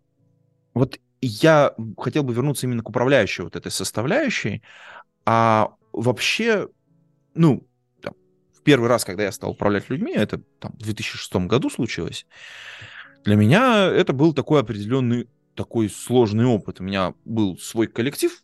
[0.73, 4.61] вот я хотел бы вернуться именно к управляющей вот этой составляющей.
[5.25, 6.67] А вообще,
[7.33, 7.67] ну,
[8.01, 8.13] там,
[8.53, 12.25] в первый раз, когда я стал управлять людьми, это там, в 2006 году случилось,
[13.23, 16.79] для меня это был такой определенный, такой сложный опыт.
[16.79, 18.43] У меня был свой коллектив,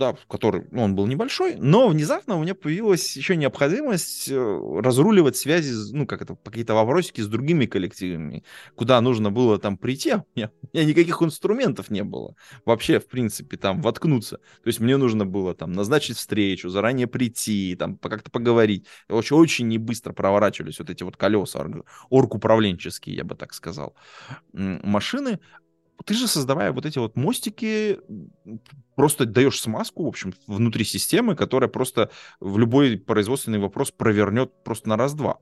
[0.00, 5.36] да, который, ну, он был небольшой, но внезапно у меня появилась еще необходимость э, разруливать
[5.36, 8.42] связи, ну, как это, какие-то вопросики с другими коллективами,
[8.74, 12.34] куда нужно было там прийти, а у меня, у меня никаких инструментов не было
[12.64, 14.38] вообще, в принципе, там воткнуться.
[14.38, 18.86] То есть мне нужно было там назначить встречу, заранее прийти, там как-то поговорить.
[19.10, 21.66] Очень, очень не быстро проворачивались вот эти вот колеса
[22.08, 23.94] орг-управленческие, я бы так сказал,
[24.52, 25.40] машины
[26.04, 27.98] ты же, создавая вот эти вот мостики,
[28.94, 32.10] просто даешь смазку, в общем, внутри системы, которая просто
[32.40, 35.38] в любой производственный вопрос провернет просто на раз-два.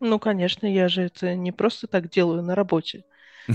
[0.00, 3.04] Ну, конечно, я же это не просто так делаю на работе.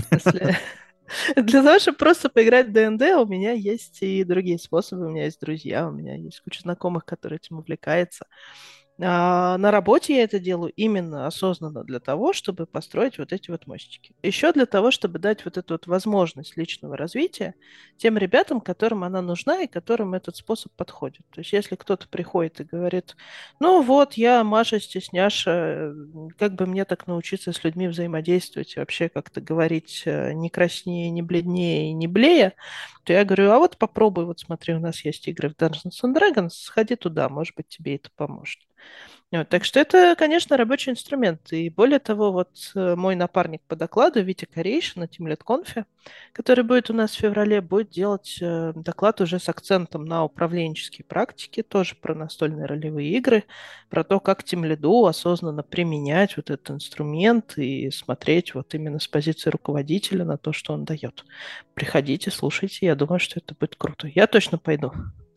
[1.36, 5.06] Для того, чтобы просто поиграть в ДНД, у меня есть и другие способы.
[5.06, 8.26] У меня есть друзья, у меня есть куча знакомых, которые этим увлекаются.
[8.98, 13.66] А на работе я это делаю именно осознанно для того, чтобы построить вот эти вот
[13.66, 14.14] мостики.
[14.22, 17.54] Еще для того, чтобы дать вот эту вот возможность личного развития
[17.98, 21.26] тем ребятам, которым она нужна и которым этот способ подходит.
[21.30, 23.16] То есть если кто-то приходит и говорит,
[23.60, 25.92] ну вот, я Маша стесняша,
[26.38, 31.10] как бы мне так научиться с людьми взаимодействовать и вообще как-то говорить э, не краснее,
[31.10, 32.54] не бледнее не блея,
[33.04, 36.14] то я говорю, а вот попробуй, вот смотри, у нас есть игры в Dungeons and
[36.14, 38.65] Dragons, сходи туда, может быть, тебе это поможет.
[39.32, 41.52] Вот, так что это, конечно, рабочий инструмент.
[41.52, 45.84] И более того, вот э, мой напарник по докладу, Витя Корейшин на Conf,
[46.32, 51.04] который будет у нас в феврале, будет делать э, доклад уже с акцентом на управленческие
[51.04, 53.44] практики, тоже про настольные ролевые игры,
[53.90, 59.50] про то, как Teamlead осознанно применять вот этот инструмент и смотреть вот именно с позиции
[59.50, 61.24] руководителя на то, что он дает.
[61.74, 64.06] Приходите, слушайте, я думаю, что это будет круто.
[64.06, 64.92] Я точно пойду.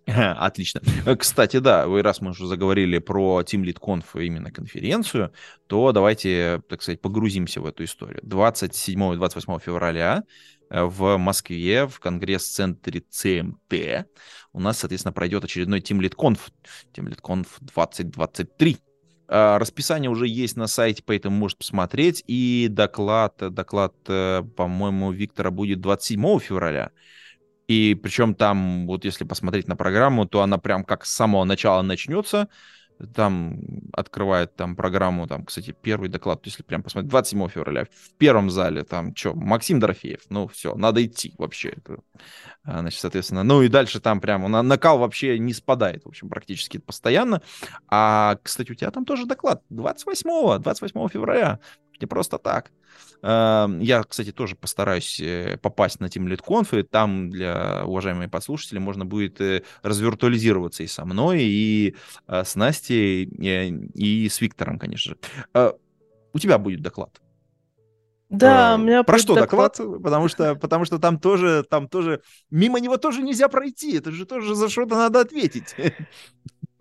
[0.37, 0.81] Отлично.
[1.05, 5.31] Э, Кстати, да, вы раз мы уже заговорили про Team Lead Conf именно конференцию,
[5.67, 8.19] то давайте, так сказать, погрузимся в эту историю.
[8.23, 10.23] 27 и 28 февраля
[10.69, 14.07] э, в Москве в конгресс-центре ЦМТ
[14.51, 16.39] у нас, соответственно, пройдет очередной Team Lead Conf,
[16.93, 18.77] Team Lead Conf 2023.
[19.27, 22.23] А, Расписание уже есть на сайте, поэтому можете посмотреть.
[22.27, 26.91] И доклад, доклад, э, по-моему, Виктора будет 27 февраля.
[27.69, 31.83] И причем там, вот если посмотреть на программу, то она прям как с самого начала
[31.83, 32.49] начнется.
[33.13, 33.59] Там
[33.93, 38.83] открывает там программу, там, кстати, первый доклад, если прям посмотреть, 27 февраля, в первом зале,
[38.83, 41.69] там, что, Максим Дорофеев, ну, все, надо идти вообще.
[41.69, 41.99] Это,
[42.63, 46.27] а, значит, соответственно, ну и дальше там прям на, накал вообще не спадает, в общем,
[46.27, 47.41] практически постоянно.
[47.87, 51.59] А, кстати, у тебя там тоже доклад 28, 28 февраля,
[52.01, 52.71] не просто так.
[53.21, 58.31] Эм, Я, кстати, тоже постараюсь э, попасть на Team Lead Conf, и там для уважаемых
[58.31, 61.95] подслушателей можно будет э, развиртуализироваться и со мной, и
[62.27, 65.15] э, с Настей, и, с Виктором, конечно
[65.53, 65.73] же.
[66.31, 67.19] У тебя будет доклад.
[68.29, 69.77] Да, у меня Про что доклад?
[69.77, 74.25] Потому что, потому что там тоже, там тоже, мимо него тоже нельзя пройти, это же
[74.25, 75.75] тоже за что-то надо ответить.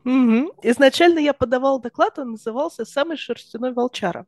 [0.04, 0.52] Мгм.
[0.62, 4.26] Изначально я подавал доклад, он назывался «Самый шерстяной волчара».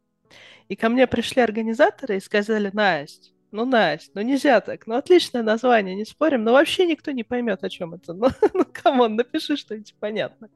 [0.70, 5.42] И ко мне пришли организаторы и сказали, Настя, ну, Настя, ну нельзя так, ну отличное
[5.42, 8.14] название, не спорим, но вообще никто не поймет, о чем это.
[8.14, 10.48] Ну, ну come on, напиши что-нибудь понятно.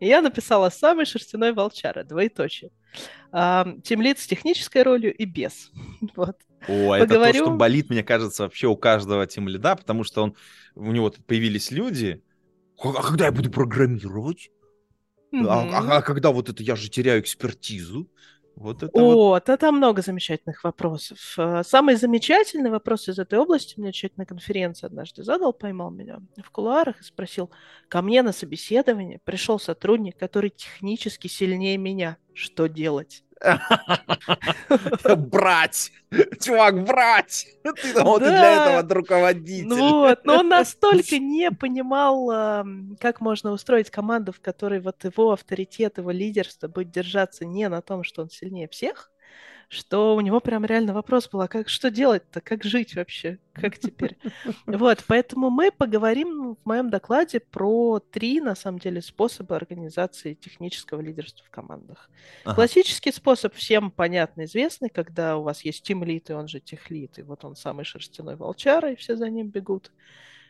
[0.00, 2.70] И я написала «Самый шерстяной волчара», двоеточие.
[3.30, 5.70] Тимлид с технической ролью и без.
[6.16, 6.38] Вот.
[6.66, 7.44] О, это то, Поговорю.
[7.44, 10.34] что болит, мне кажется, вообще у каждого тимлида, потому что он,
[10.76, 12.22] у него тут появились люди.
[12.82, 14.50] А а когда я буду программировать?
[15.32, 15.48] А, Мгм.
[15.74, 18.08] а- а когда вот это я же теряю экспертизу?
[18.58, 19.40] Вот это вот.
[19.40, 21.18] О, да там много замечательных вопросов.
[21.38, 26.18] Э, Самый замечательный вопрос из этой области мне человек на конференции однажды задал, поймал меня
[26.42, 27.50] в кулуарах и спросил,
[27.88, 32.16] ко мне на собеседование пришел сотрудник, который технически сильнее меня.
[32.32, 33.24] Что делать?
[35.16, 35.92] Брать!
[36.40, 37.46] Чувак, брать!
[37.62, 38.78] Ты вот и для Да.
[38.80, 39.68] этого руководитель.
[39.68, 42.64] Ну вот, но он настолько не понимал,
[43.00, 47.82] как можно устроить команду, в которой вот его авторитет, его лидерство будет держаться не на
[47.82, 49.10] том, что он сильнее всех,
[49.68, 53.78] что у него прям реально вопрос был, а как, что делать-то, как жить вообще, как
[53.78, 54.16] теперь?
[54.64, 61.02] Вот, поэтому мы поговорим в моем докладе про три, на самом деле, способа организации технического
[61.02, 62.08] лидерства в командах.
[62.44, 62.54] Ага.
[62.54, 67.22] Классический способ всем понятно, известный, когда у вас есть тимлит, и он же техлит, и
[67.22, 69.92] вот он самый шерстяной волчара, и все за ним бегут.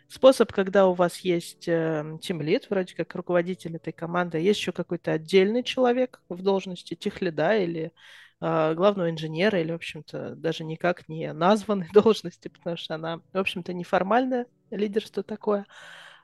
[0.07, 5.13] Способ, когда у вас есть тимлит, вроде как руководитель этой команды, а есть еще какой-то
[5.13, 7.93] отдельный человек в должности техлида или
[8.41, 13.73] главного инженера, или, в общем-то, даже никак не названной должности, потому что она, в общем-то,
[13.73, 15.67] неформальное лидерство такое.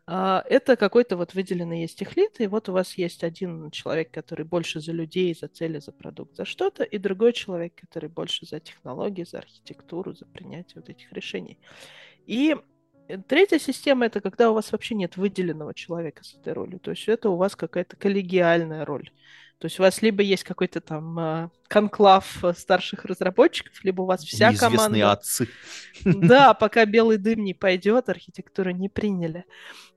[0.06, 4.44] А, Это какой-то вот выделенный есть техлит, и вот у вас есть один человек, который
[4.44, 8.60] больше за людей, за цели, за продукт, за что-то, и другой человек, который больше за
[8.60, 11.58] технологии, за архитектуру, за принятие вот этих решений.
[12.26, 12.54] И
[13.08, 16.90] э, третья система– это когда у вас вообще нет выделенного человека с этой ролью, то
[16.90, 19.10] есть это у вас какая-то коллегиальная роль.
[19.64, 24.04] То есть у вас либо есть какой-то там а, конклав э, старших разработчиков, либо у
[24.04, 25.12] вас вся Неизвестные команда...
[25.12, 25.48] отцы.
[26.04, 29.46] Да, пока белый дым не пойдет, архитектуру не приняли.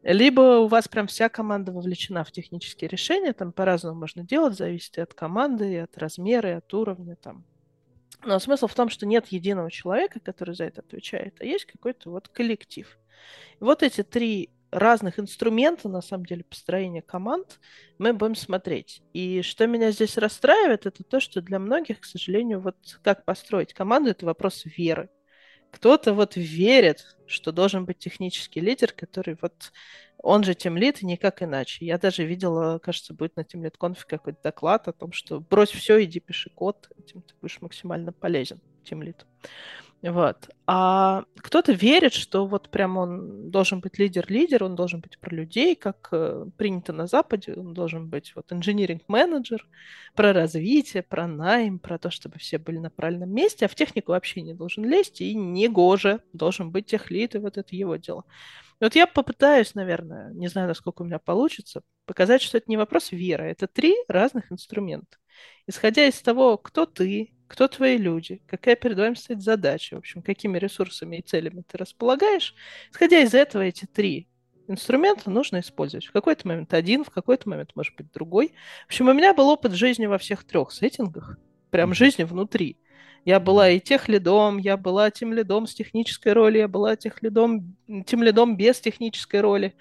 [0.04, 5.00] Либо у вас прям вся команда вовлечена в технические решения, там по-разному можно делать, зависит
[5.00, 7.44] и от команды, и от размера, и от уровня там.
[8.24, 12.10] Но смысл в том, что нет единого человека, который за это отвечает, а есть какой-то
[12.10, 12.88] вот коллектив.
[13.60, 17.60] И вот эти три разных инструмента, на самом деле, построения команд
[17.98, 19.02] мы будем смотреть.
[19.14, 23.74] И что меня здесь расстраивает, это то, что для многих, к сожалению, вот как построить
[23.74, 25.10] команду, это вопрос веры.
[25.72, 29.72] Кто-то вот верит, что должен быть технический лидер, который вот
[30.18, 31.86] он же тимлит, и никак иначе.
[31.86, 36.04] Я даже видела, кажется, будет на тимлит конфе какой-то доклад о том, что брось все,
[36.04, 39.26] иди пиши код, этим ты будешь максимально полезен, тимлит.
[40.04, 40.50] Вот.
[40.68, 45.76] А кто-то верит, что вот прям он должен быть лидер-лидер, он должен быть про людей,
[45.76, 49.68] как э, принято на Западе, он должен быть вот инжиниринг-менеджер,
[50.14, 54.12] про развитие, про найм, про то, чтобы все были на правильном месте, а в технику
[54.12, 58.24] вообще не должен лезть, и не гоже, должен быть техлит, и вот это его дело.
[58.80, 63.12] Вот я попытаюсь, наверное, не знаю, насколько у меня получится, показать, что это не вопрос
[63.12, 65.18] веры, это три разных инструмента.
[65.66, 70.22] Исходя из того, кто ты, кто твои люди, какая перед вами стоит задача, в общем,
[70.22, 72.54] какими ресурсами и целями ты располагаешь,
[72.92, 74.28] исходя из этого эти три
[74.68, 76.06] инструмента нужно использовать.
[76.06, 78.54] В какой-то момент один, в какой-то момент, может быть, другой.
[78.84, 81.38] В общем, у меня был опыт жизни во всех трех сеттингах,
[81.72, 82.78] прям жизни внутри.
[83.26, 87.22] Я была и тех лидом, я была тем лидом с технической роли, я была тех
[87.22, 89.76] лидом, тем лидом без технической роли.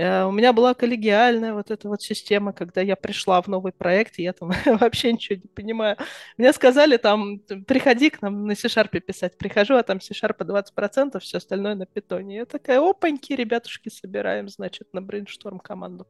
[0.00, 4.18] Э, у меня была коллегиальная вот эта вот система, когда я пришла в новый проект,
[4.18, 5.96] и я там вообще ничего не понимаю.
[6.38, 9.36] Мне сказали там, приходи к нам на C-Sharp писать.
[9.36, 12.36] Прихожу, а там C-Sharp 20%, все остальное на питоне.
[12.36, 16.06] Я такая, опаньки, ребятушки, собираем, значит, на брейншторм команду.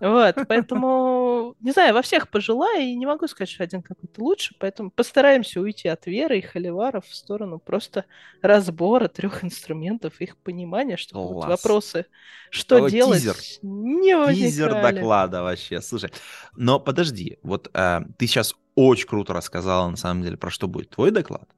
[0.00, 4.54] Вот, поэтому, не знаю, во всех пожелаю, и не могу сказать, что один какой-то лучше,
[4.58, 8.04] поэтому постараемся уйти от веры и холиваров в сторону просто
[8.42, 12.04] разбора трех инструментов, их понимания, чтобы вот вопросы,
[12.50, 13.58] что О, делать, тизер.
[13.62, 14.50] не возникали.
[14.50, 16.10] Тизер доклада вообще, слушай.
[16.56, 20.90] Но подожди, вот э, ты сейчас очень круто рассказала, на самом деле, про что будет
[20.90, 21.48] твой доклад.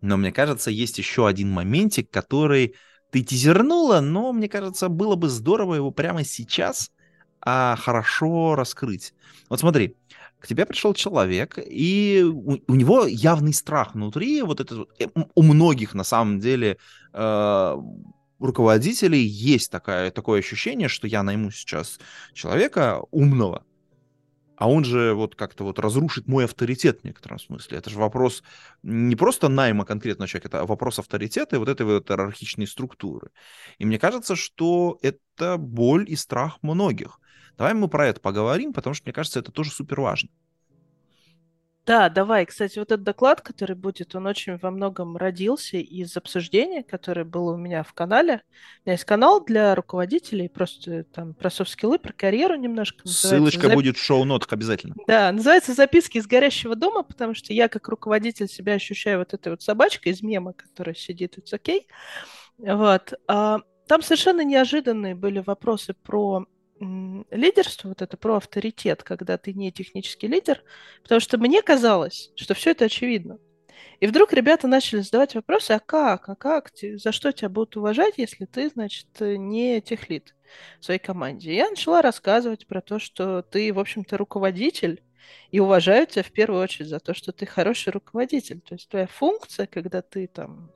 [0.00, 2.74] Но мне кажется, есть еще один моментик, который
[3.10, 6.90] ты тизернула, но мне кажется, было бы здорово его прямо сейчас
[7.40, 9.14] а, хорошо раскрыть.
[9.48, 9.96] Вот смотри,
[10.40, 15.42] к тебе пришел человек, и у, у него явный страх внутри, вот это э, у
[15.42, 16.76] многих на самом деле
[17.12, 17.76] э,
[18.44, 21.98] руководителей есть такая, такое ощущение, что я найму сейчас
[22.32, 23.64] человека умного,
[24.56, 27.78] а он же вот как-то вот разрушит мой авторитет в некотором смысле.
[27.78, 28.42] Это же вопрос
[28.82, 33.30] не просто найма конкретного человека, это вопрос авторитета и вот этой вот иерархичной структуры.
[33.78, 37.20] И мне кажется, что это боль и страх многих.
[37.56, 40.28] Давай мы про это поговорим, потому что, мне кажется, это тоже супер важно.
[41.86, 42.46] Да, давай.
[42.46, 47.52] Кстати, вот этот доклад, который будет, он очень во многом родился из обсуждения, которое было
[47.52, 48.42] у меня в канале.
[48.84, 53.06] У меня есть канал для руководителей, просто там про софт-скиллы, про карьеру немножко.
[53.06, 53.74] Ссылочка Зап...
[53.74, 54.94] будет в шоу-нотах обязательно.
[55.06, 59.48] Да, называется «Записки из горящего дома», потому что я как руководитель себя ощущаю вот этой
[59.48, 61.82] вот собачкой из мема, которая сидит, it's okay.
[62.56, 63.12] Вот.
[63.28, 66.46] А, там совершенно неожиданные были вопросы про
[67.30, 70.62] лидерство, вот это про авторитет, когда ты не технический лидер,
[71.02, 73.38] потому что мне казалось, что все это очевидно.
[74.00, 78.14] И вдруг ребята начали задавать вопросы, а как, а как, за что тебя будут уважать,
[78.16, 80.34] если ты, значит, не техлид
[80.80, 81.52] в своей команде.
[81.52, 85.02] И я начала рассказывать про то, что ты, в общем-то, руководитель,
[85.50, 88.60] и уважают тебя в первую очередь за то, что ты хороший руководитель.
[88.60, 90.70] То есть твоя функция, когда ты там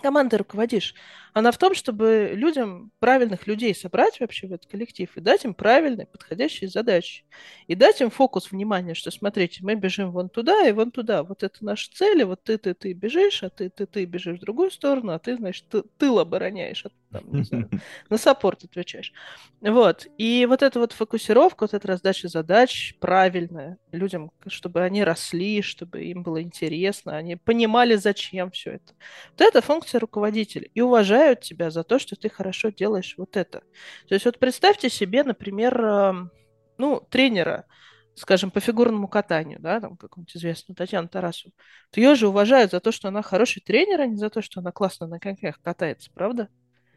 [0.00, 0.94] командой руководишь,
[1.32, 5.54] она в том, чтобы людям, правильных людей собрать вообще в этот коллектив и дать им
[5.54, 7.24] правильные, подходящие задачи.
[7.68, 11.22] И дать им фокус внимания, что смотрите, мы бежим вон туда и вон туда.
[11.22, 14.42] Вот это наши цели, вот ты, ты, ты бежишь, а ты, ты, ты бежишь в
[14.42, 17.70] другую сторону, а ты, значит, ты, тыл обороняешь, а там, не знаю,
[18.08, 19.12] на саппорт отвечаешь.
[19.60, 20.06] Вот.
[20.18, 26.04] И вот эта вот фокусировка, вот эта раздача задач правильная людям, чтобы они росли, чтобы
[26.04, 28.94] им было интересно, они понимали, зачем все это.
[29.30, 30.68] Вот это функция руководителя.
[30.74, 33.60] И уважают тебя за то, что ты хорошо делаешь вот это.
[34.08, 36.30] То есть вот представьте себе, например, эм,
[36.78, 37.66] ну, тренера,
[38.14, 41.54] скажем, по фигурному катанию, да, там какую-нибудь известную Татьяну Тарасову,
[41.90, 44.60] то ее же уважают за то, что она хороший тренер, а не за то, что
[44.60, 46.48] она классно на коньках катается, правда?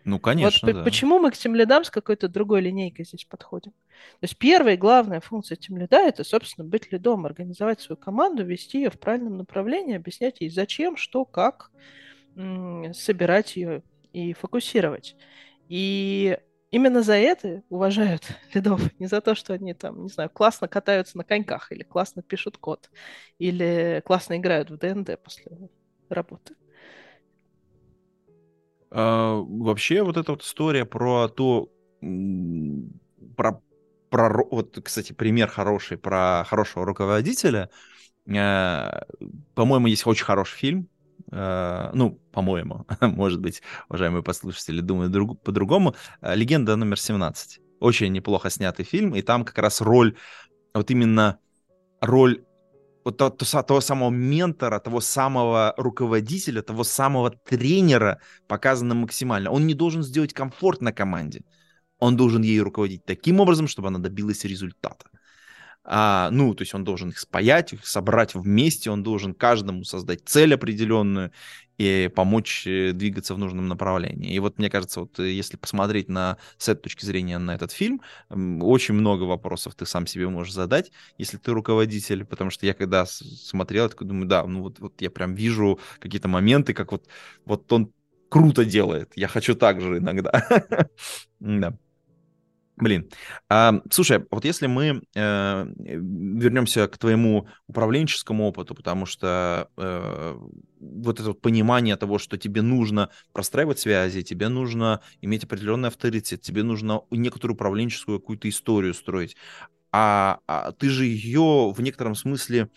[0.05, 0.83] Ну, конечно, вот да.
[0.83, 3.71] почему мы к тимлидам с какой-то другой линейкой здесь подходим?
[3.71, 8.79] То есть первая и главная функция тимлида– это, собственно, быть лидом, организовать свою команду, вести
[8.79, 11.71] ее в правильном направлении, объяснять ей зачем, что, как,
[12.35, 15.15] собирать ее и фокусировать.
[15.69, 16.37] И
[16.71, 18.23] именно за это уважают
[18.53, 22.21] лидов, не за то, что они там, не знаю, классно катаются на коньках, или классно
[22.23, 22.89] пишут код,
[23.39, 25.69] или классно играют в ДНД после
[26.09, 26.55] работы.
[28.95, 31.69] А, вообще вот эта вот история про то,
[33.35, 33.61] про,
[34.09, 37.71] про, вот, кстати, пример хороший про хорошего руководителя.
[38.27, 39.01] Э,
[39.55, 40.89] по-моему, есть очень хороший фильм.
[41.31, 45.95] Э, ну, по-моему, может быть, уважаемые послушатели думают друг, по-другому.
[46.21, 47.59] «Легенда номер 17».
[47.79, 50.15] Очень неплохо снятый фильм, и там как раз роль,
[50.73, 51.39] вот именно
[51.99, 52.43] роль
[53.03, 59.51] вот того, того самого ментора, того самого руководителя, того самого тренера показано максимально.
[59.51, 61.43] Он не должен сделать комфорт на команде.
[61.99, 65.05] Он должен ей руководить таким образом, чтобы она добилась результата.
[65.85, 70.21] А, ну, то есть он должен их спаять, их собрать вместе, он должен каждому создать
[70.25, 71.31] цель определенную
[71.77, 74.33] и помочь э, двигаться в нужном направлении.
[74.33, 77.71] И вот мне кажется, вот э, если посмотреть на с этой точки зрения на этот
[77.71, 82.73] фильм, очень много вопросов ты сам себе можешь задать, если ты руководитель, потому что я
[82.73, 86.91] когда смотрел, я такой думаю, да, ну вот, вот я прям вижу какие-то моменты, как
[86.91, 87.07] вот,
[87.45, 87.91] вот он
[88.29, 90.31] круто делает, я хочу так же иногда.
[91.39, 91.73] Да.
[92.75, 93.07] Блин.
[93.49, 100.37] А, слушай, вот если мы э, вернемся к твоему управленческому опыту, потому что э,
[100.79, 106.41] вот это вот понимание того, что тебе нужно простраивать связи, тебе нужно иметь определенный авторитет,
[106.41, 109.35] тебе нужно некоторую управленческую какую-то историю строить,
[109.91, 112.69] а, а ты же ее в некотором смысле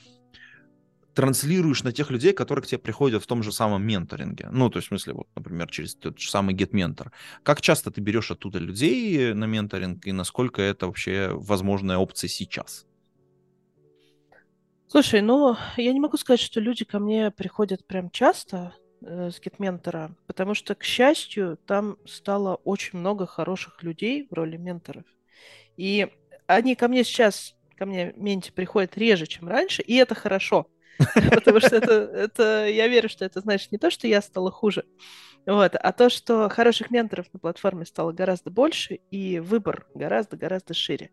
[1.16, 4.48] транслируешь на тех людей, которые к тебе приходят в том же самом менторинге.
[4.52, 7.10] Ну, то есть, в смысле, вот, например, через тот же самый GetMentor.
[7.42, 12.86] Как часто ты берешь оттуда людей на менторинг, и насколько это вообще возможная опция сейчас?
[14.88, 19.40] Слушай, ну, я не могу сказать, что люди ко мне приходят прям часто э, с
[19.40, 25.04] GetMentor, потому что, к счастью, там стало очень много хороших людей в роли менторов.
[25.78, 26.08] И
[26.46, 30.66] они ко мне сейчас, ко мне менти приходят реже, чем раньше, и это хорошо.
[31.30, 34.84] Потому что это, это, я верю, что это значит не то, что я стала хуже,
[35.46, 41.10] вот, а то, что хороших менторов на платформе стало гораздо больше, и выбор гораздо-гораздо шире.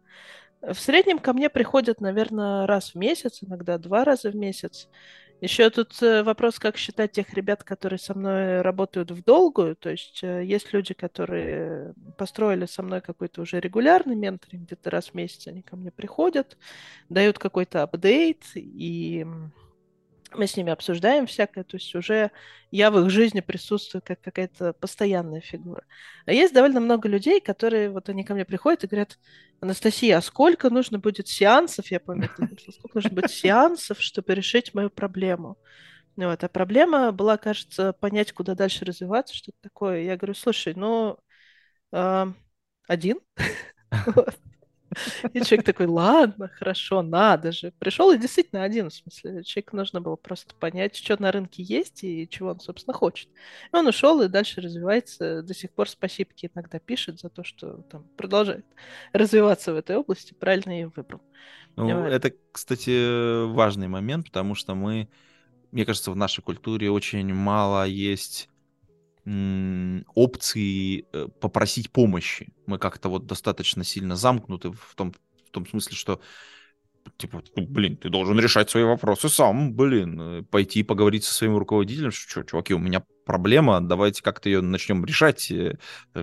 [0.62, 4.88] В среднем ко мне приходят, наверное, раз в месяц, иногда два раза в месяц.
[5.42, 9.76] Еще тут э, вопрос, как считать тех ребят, которые со мной работают в долгую.
[9.76, 15.10] То есть э, есть люди, которые построили со мной какой-то уже регулярный менторинг, где-то раз
[15.10, 16.58] в месяц они ко мне приходят,
[17.10, 19.28] дают какой-то апдейт, и
[20.38, 22.32] мы с ними обсуждаем всякое, то есть уже
[22.72, 25.84] я в их жизни присутствую как какая-то постоянная фигура.
[26.26, 29.20] А есть довольно много людей, которые, вот они ко мне приходят и говорят,
[29.60, 32.30] Анастасия, а сколько нужно будет сеансов, я помню,
[32.70, 35.58] сколько нужно будет сеансов, чтобы решить мою проблему?
[36.16, 40.02] Вот, а проблема была, кажется, понять, куда дальше развиваться, что-то такое.
[40.02, 41.18] Я говорю, слушай, ну,
[41.92, 42.26] э,
[42.88, 43.20] один.
[45.34, 47.74] И человек такой, ладно, хорошо, надо же.
[47.80, 52.04] Пришел и действительно один, в смысле, человеку нужно было просто понять, что на рынке есть
[52.04, 53.30] и чего он, собственно, хочет.
[53.72, 55.42] И он ушел и дальше развивается.
[55.42, 58.66] До сих пор спасибо иногда пишет за то, что там продолжает
[59.12, 61.22] развиваться в этой области, правильно ее выбрал.
[61.76, 65.10] Ну, это, кстати, важный момент, потому что мы,
[65.72, 68.50] мне кажется, в нашей культуре очень мало есть
[69.26, 72.54] опции э, попросить помощи.
[72.66, 75.14] Мы как-то вот достаточно сильно замкнуты в том,
[75.48, 76.20] в том смысле, что
[77.18, 82.12] типа, блин, ты должен решать свои вопросы сам, блин, э, пойти поговорить со своим руководителем,
[82.12, 85.78] что, чуваки, у меня проблема, давайте как-то ее начнем решать, э,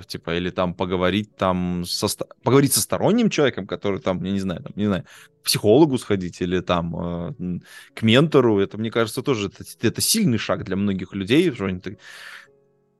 [0.06, 2.08] типа, или там поговорить там, со,
[2.42, 5.04] поговорить со сторонним человеком, который там, я не знаю, там, не знаю,
[5.40, 7.34] к психологу сходить или там
[7.94, 11.80] к ментору, это, мне кажется, тоже это, это сильный шаг для многих людей, что они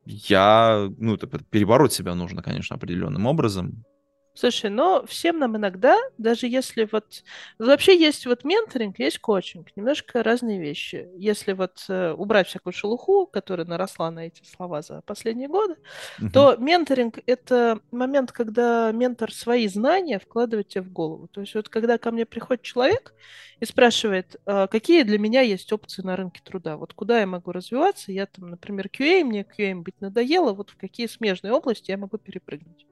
[0.05, 3.85] я, ну, это, перебороть себя нужно, конечно, определенным образом.
[4.33, 7.25] Слушай, но всем нам иногда, даже если вот...
[7.59, 11.09] Вообще есть вот менторинг, есть коучинг, немножко разные вещи.
[11.17, 15.77] Если вот э, убрать всякую шелуху, которая наросла на эти слова за последние годы,
[16.21, 16.31] uh-huh.
[16.33, 21.29] то менторинг— это момент, когда ментор свои знания вкладывает тебе в голову.
[21.29, 23.15] То есть вот когда ко мне приходит человек
[23.59, 27.53] и спрашивает, а, какие для меня есть опции на рынке труда, вот куда я могу
[27.53, 31.99] развиваться, я там, например, QA, мне QA быть надоело, вот в какие смежные области я
[31.99, 32.87] могу перепрыгнуть.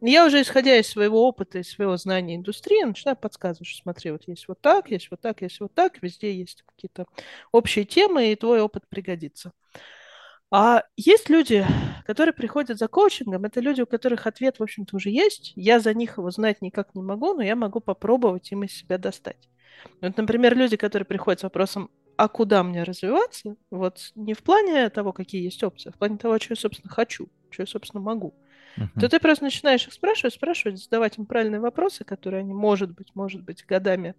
[0.00, 4.22] Я уже, исходя из своего опыта, из своего знания индустрии, начинаю подсказывать, что смотри, вот
[4.26, 7.06] есть вот так, есть вот так, есть вот так, везде есть какие-то
[7.52, 9.52] общие темы, и твой опыт пригодится.
[10.50, 11.64] А есть люди,
[12.06, 15.52] которые приходят за коучингом, это люди, у которых ответ, в общем-то, уже есть.
[15.54, 18.98] Я за них его знать никак не могу, но я могу попробовать им из себя
[18.98, 19.48] достать.
[20.00, 24.90] Вот, например, люди, которые приходят с вопросом, а куда мне развиваться, вот не в плане
[24.90, 28.02] того, какие есть опции, а в плане того, что я, собственно, хочу, что я, собственно,
[28.02, 28.34] могу.
[28.76, 29.00] Uh-huh.
[29.00, 33.08] То ты просто начинаешь их спрашивать, спрашивать, задавать им правильные вопросы, которые они, может быть,
[33.14, 34.14] может быть, годами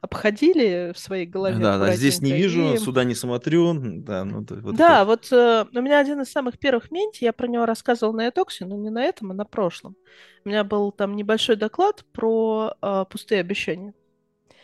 [0.00, 1.56] обходили в своей голове.
[1.56, 2.78] Да, да, здесь не вижу, и...
[2.78, 3.74] сюда не смотрю.
[3.74, 5.04] Да, ну, вот да это...
[5.06, 8.66] вот э, у меня один из самых первых менти, я про него рассказывал на Этоксе,
[8.66, 9.96] но не на этом, а на прошлом.
[10.44, 13.94] У меня был там небольшой доклад про э, пустые обещания.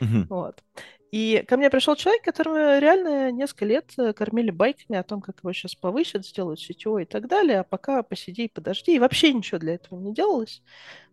[0.00, 0.26] Uh-huh.
[0.28, 0.62] Вот.
[1.10, 5.40] И ко мне пришел человек, которого реально несколько лет э, кормили байками о том, как
[5.42, 8.94] его сейчас повысят, сделают сетевой и так далее, а пока посиди и подожди.
[8.94, 10.62] И вообще ничего для этого не делалось.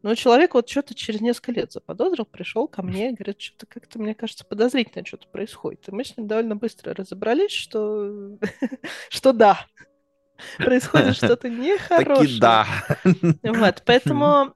[0.03, 3.97] Но человек вот что-то через несколько лет заподозрил, пришел ко мне и говорит, что-то как-то,
[3.97, 5.87] мне кажется, подозрительно что-то происходит.
[5.87, 8.37] И мы с ним довольно быстро разобрались, что,
[9.09, 9.65] что да,
[10.57, 12.27] происходит что-то нехорошее.
[12.27, 12.67] Таки да.
[13.43, 14.53] Вот, поэтому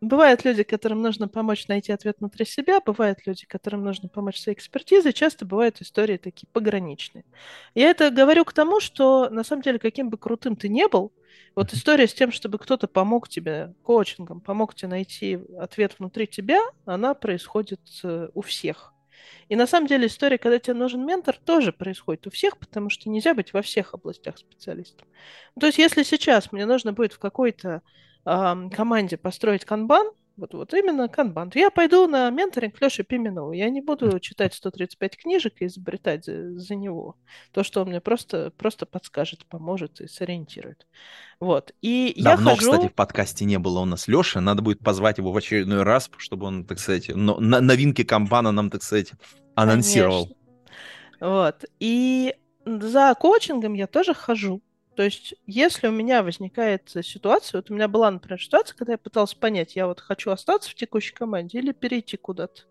[0.00, 4.56] бывают люди, которым нужно помочь найти ответ внутри себя, бывают люди, которым нужно помочь своей
[4.56, 7.24] экспертизой, часто бывают истории такие пограничные.
[7.74, 11.12] Я это говорю к тому, что на самом деле, каким бы крутым ты не был,
[11.54, 16.60] вот история с тем, чтобы кто-то помог тебе коучингом, помог тебе найти ответ внутри тебя,
[16.84, 18.94] она происходит э, у всех.
[19.48, 23.08] И на самом деле история, когда тебе нужен ментор, тоже происходит у всех, потому что
[23.08, 25.08] нельзя быть во всех областях специалистом.
[25.58, 27.82] То есть если сейчас мне нужно будет в какой-то
[28.24, 31.50] э, команде построить канбан, вот, вот именно канбан.
[31.54, 33.52] Я пойду на менторинг Леши Пименова.
[33.52, 37.16] Я не буду читать 135 книжек и изобретать за, за него.
[37.52, 40.86] То, что он мне просто, просто подскажет, поможет и сориентирует.
[41.40, 41.74] Вот.
[41.82, 42.70] И Давно, я хожу...
[42.70, 44.40] кстати, в подкасте не было у нас Леши.
[44.40, 48.52] Надо будет позвать его в очередной раз, чтобы он, так сказать, но, на, новинки камбана
[48.52, 49.12] нам, так сказать,
[49.56, 50.26] анонсировал.
[50.26, 50.38] Конечно.
[51.20, 51.64] Вот.
[51.80, 52.34] И
[52.64, 54.62] за коучингом я тоже хожу.
[54.98, 58.98] То есть, если у меня возникает ситуация, вот у меня была, например, ситуация, когда я
[58.98, 62.62] пыталась понять, я вот хочу остаться в текущей команде или перейти куда-то.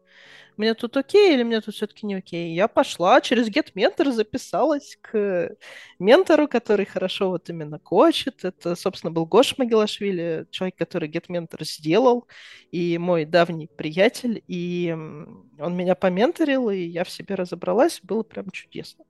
[0.57, 2.53] Мне тут окей или мне тут все-таки не окей?
[2.53, 5.55] Я пошла через GetMentor, записалась к
[5.99, 8.43] ментору, который хорошо вот именно коучит.
[8.43, 12.27] Это, собственно, был Гош Магилашвили, человек, который GetMentor сделал,
[12.71, 14.43] и мой давний приятель.
[14.47, 18.01] И он меня поменторил, и я в себе разобралась.
[18.03, 19.05] Было прям чудесно.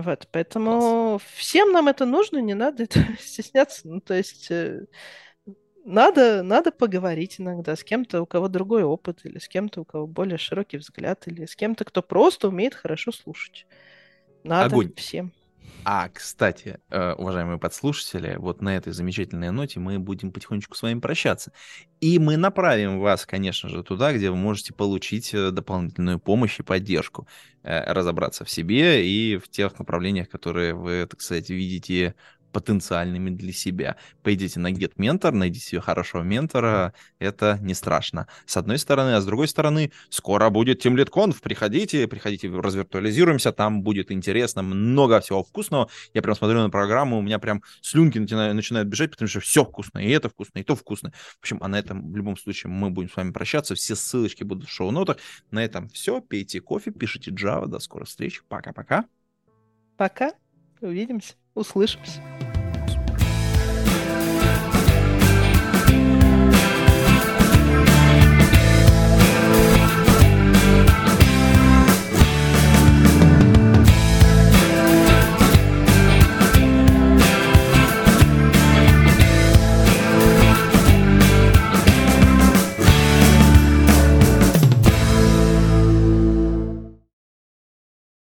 [0.00, 1.22] Вот, поэтому Класс.
[1.36, 3.88] всем нам это нужно, не надо это стесняться.
[3.88, 4.86] Ну, то есть э,
[5.84, 10.06] надо, надо поговорить иногда с кем-то, у кого другой опыт, или с кем-то, у кого
[10.06, 13.66] более широкий взгляд, или с кем-то, кто просто умеет хорошо слушать.
[14.42, 14.92] Надо Огонь.
[14.96, 15.32] всем.
[15.82, 20.98] А, кстати, э, уважаемые подслушатели, вот на этой замечательной ноте мы будем потихонечку с вами
[20.98, 21.52] прощаться.
[22.00, 26.62] И мы направим вас, конечно же, туда, где вы можете получить э, дополнительную помощь и
[26.62, 27.28] поддержку,
[27.62, 32.14] э, разобраться в себе и в тех направлениях, которые вы, так сказать, видите
[32.54, 33.96] потенциальными для себя.
[34.22, 38.28] Пойдите на Get Mentor, найдите себе хорошего ментора, это не страшно.
[38.46, 43.52] С одной стороны, а с другой стороны, скоро будет Team Lead Conf, приходите, приходите, развиртуализируемся,
[43.52, 45.90] там будет интересно, много всего вкусного.
[46.14, 49.64] Я прям смотрю на программу, у меня прям слюнки начинают, начинают бежать, потому что все
[49.64, 51.12] вкусно, и это вкусно, и то вкусно.
[51.12, 54.44] В общем, а на этом в любом случае мы будем с вами прощаться, все ссылочки
[54.44, 55.16] будут в шоу-нотах.
[55.50, 59.06] На этом все, пейте кофе, пишите Java, до скорых встреч, пока-пока.
[59.96, 60.32] Пока,
[60.80, 62.20] увидимся, услышимся.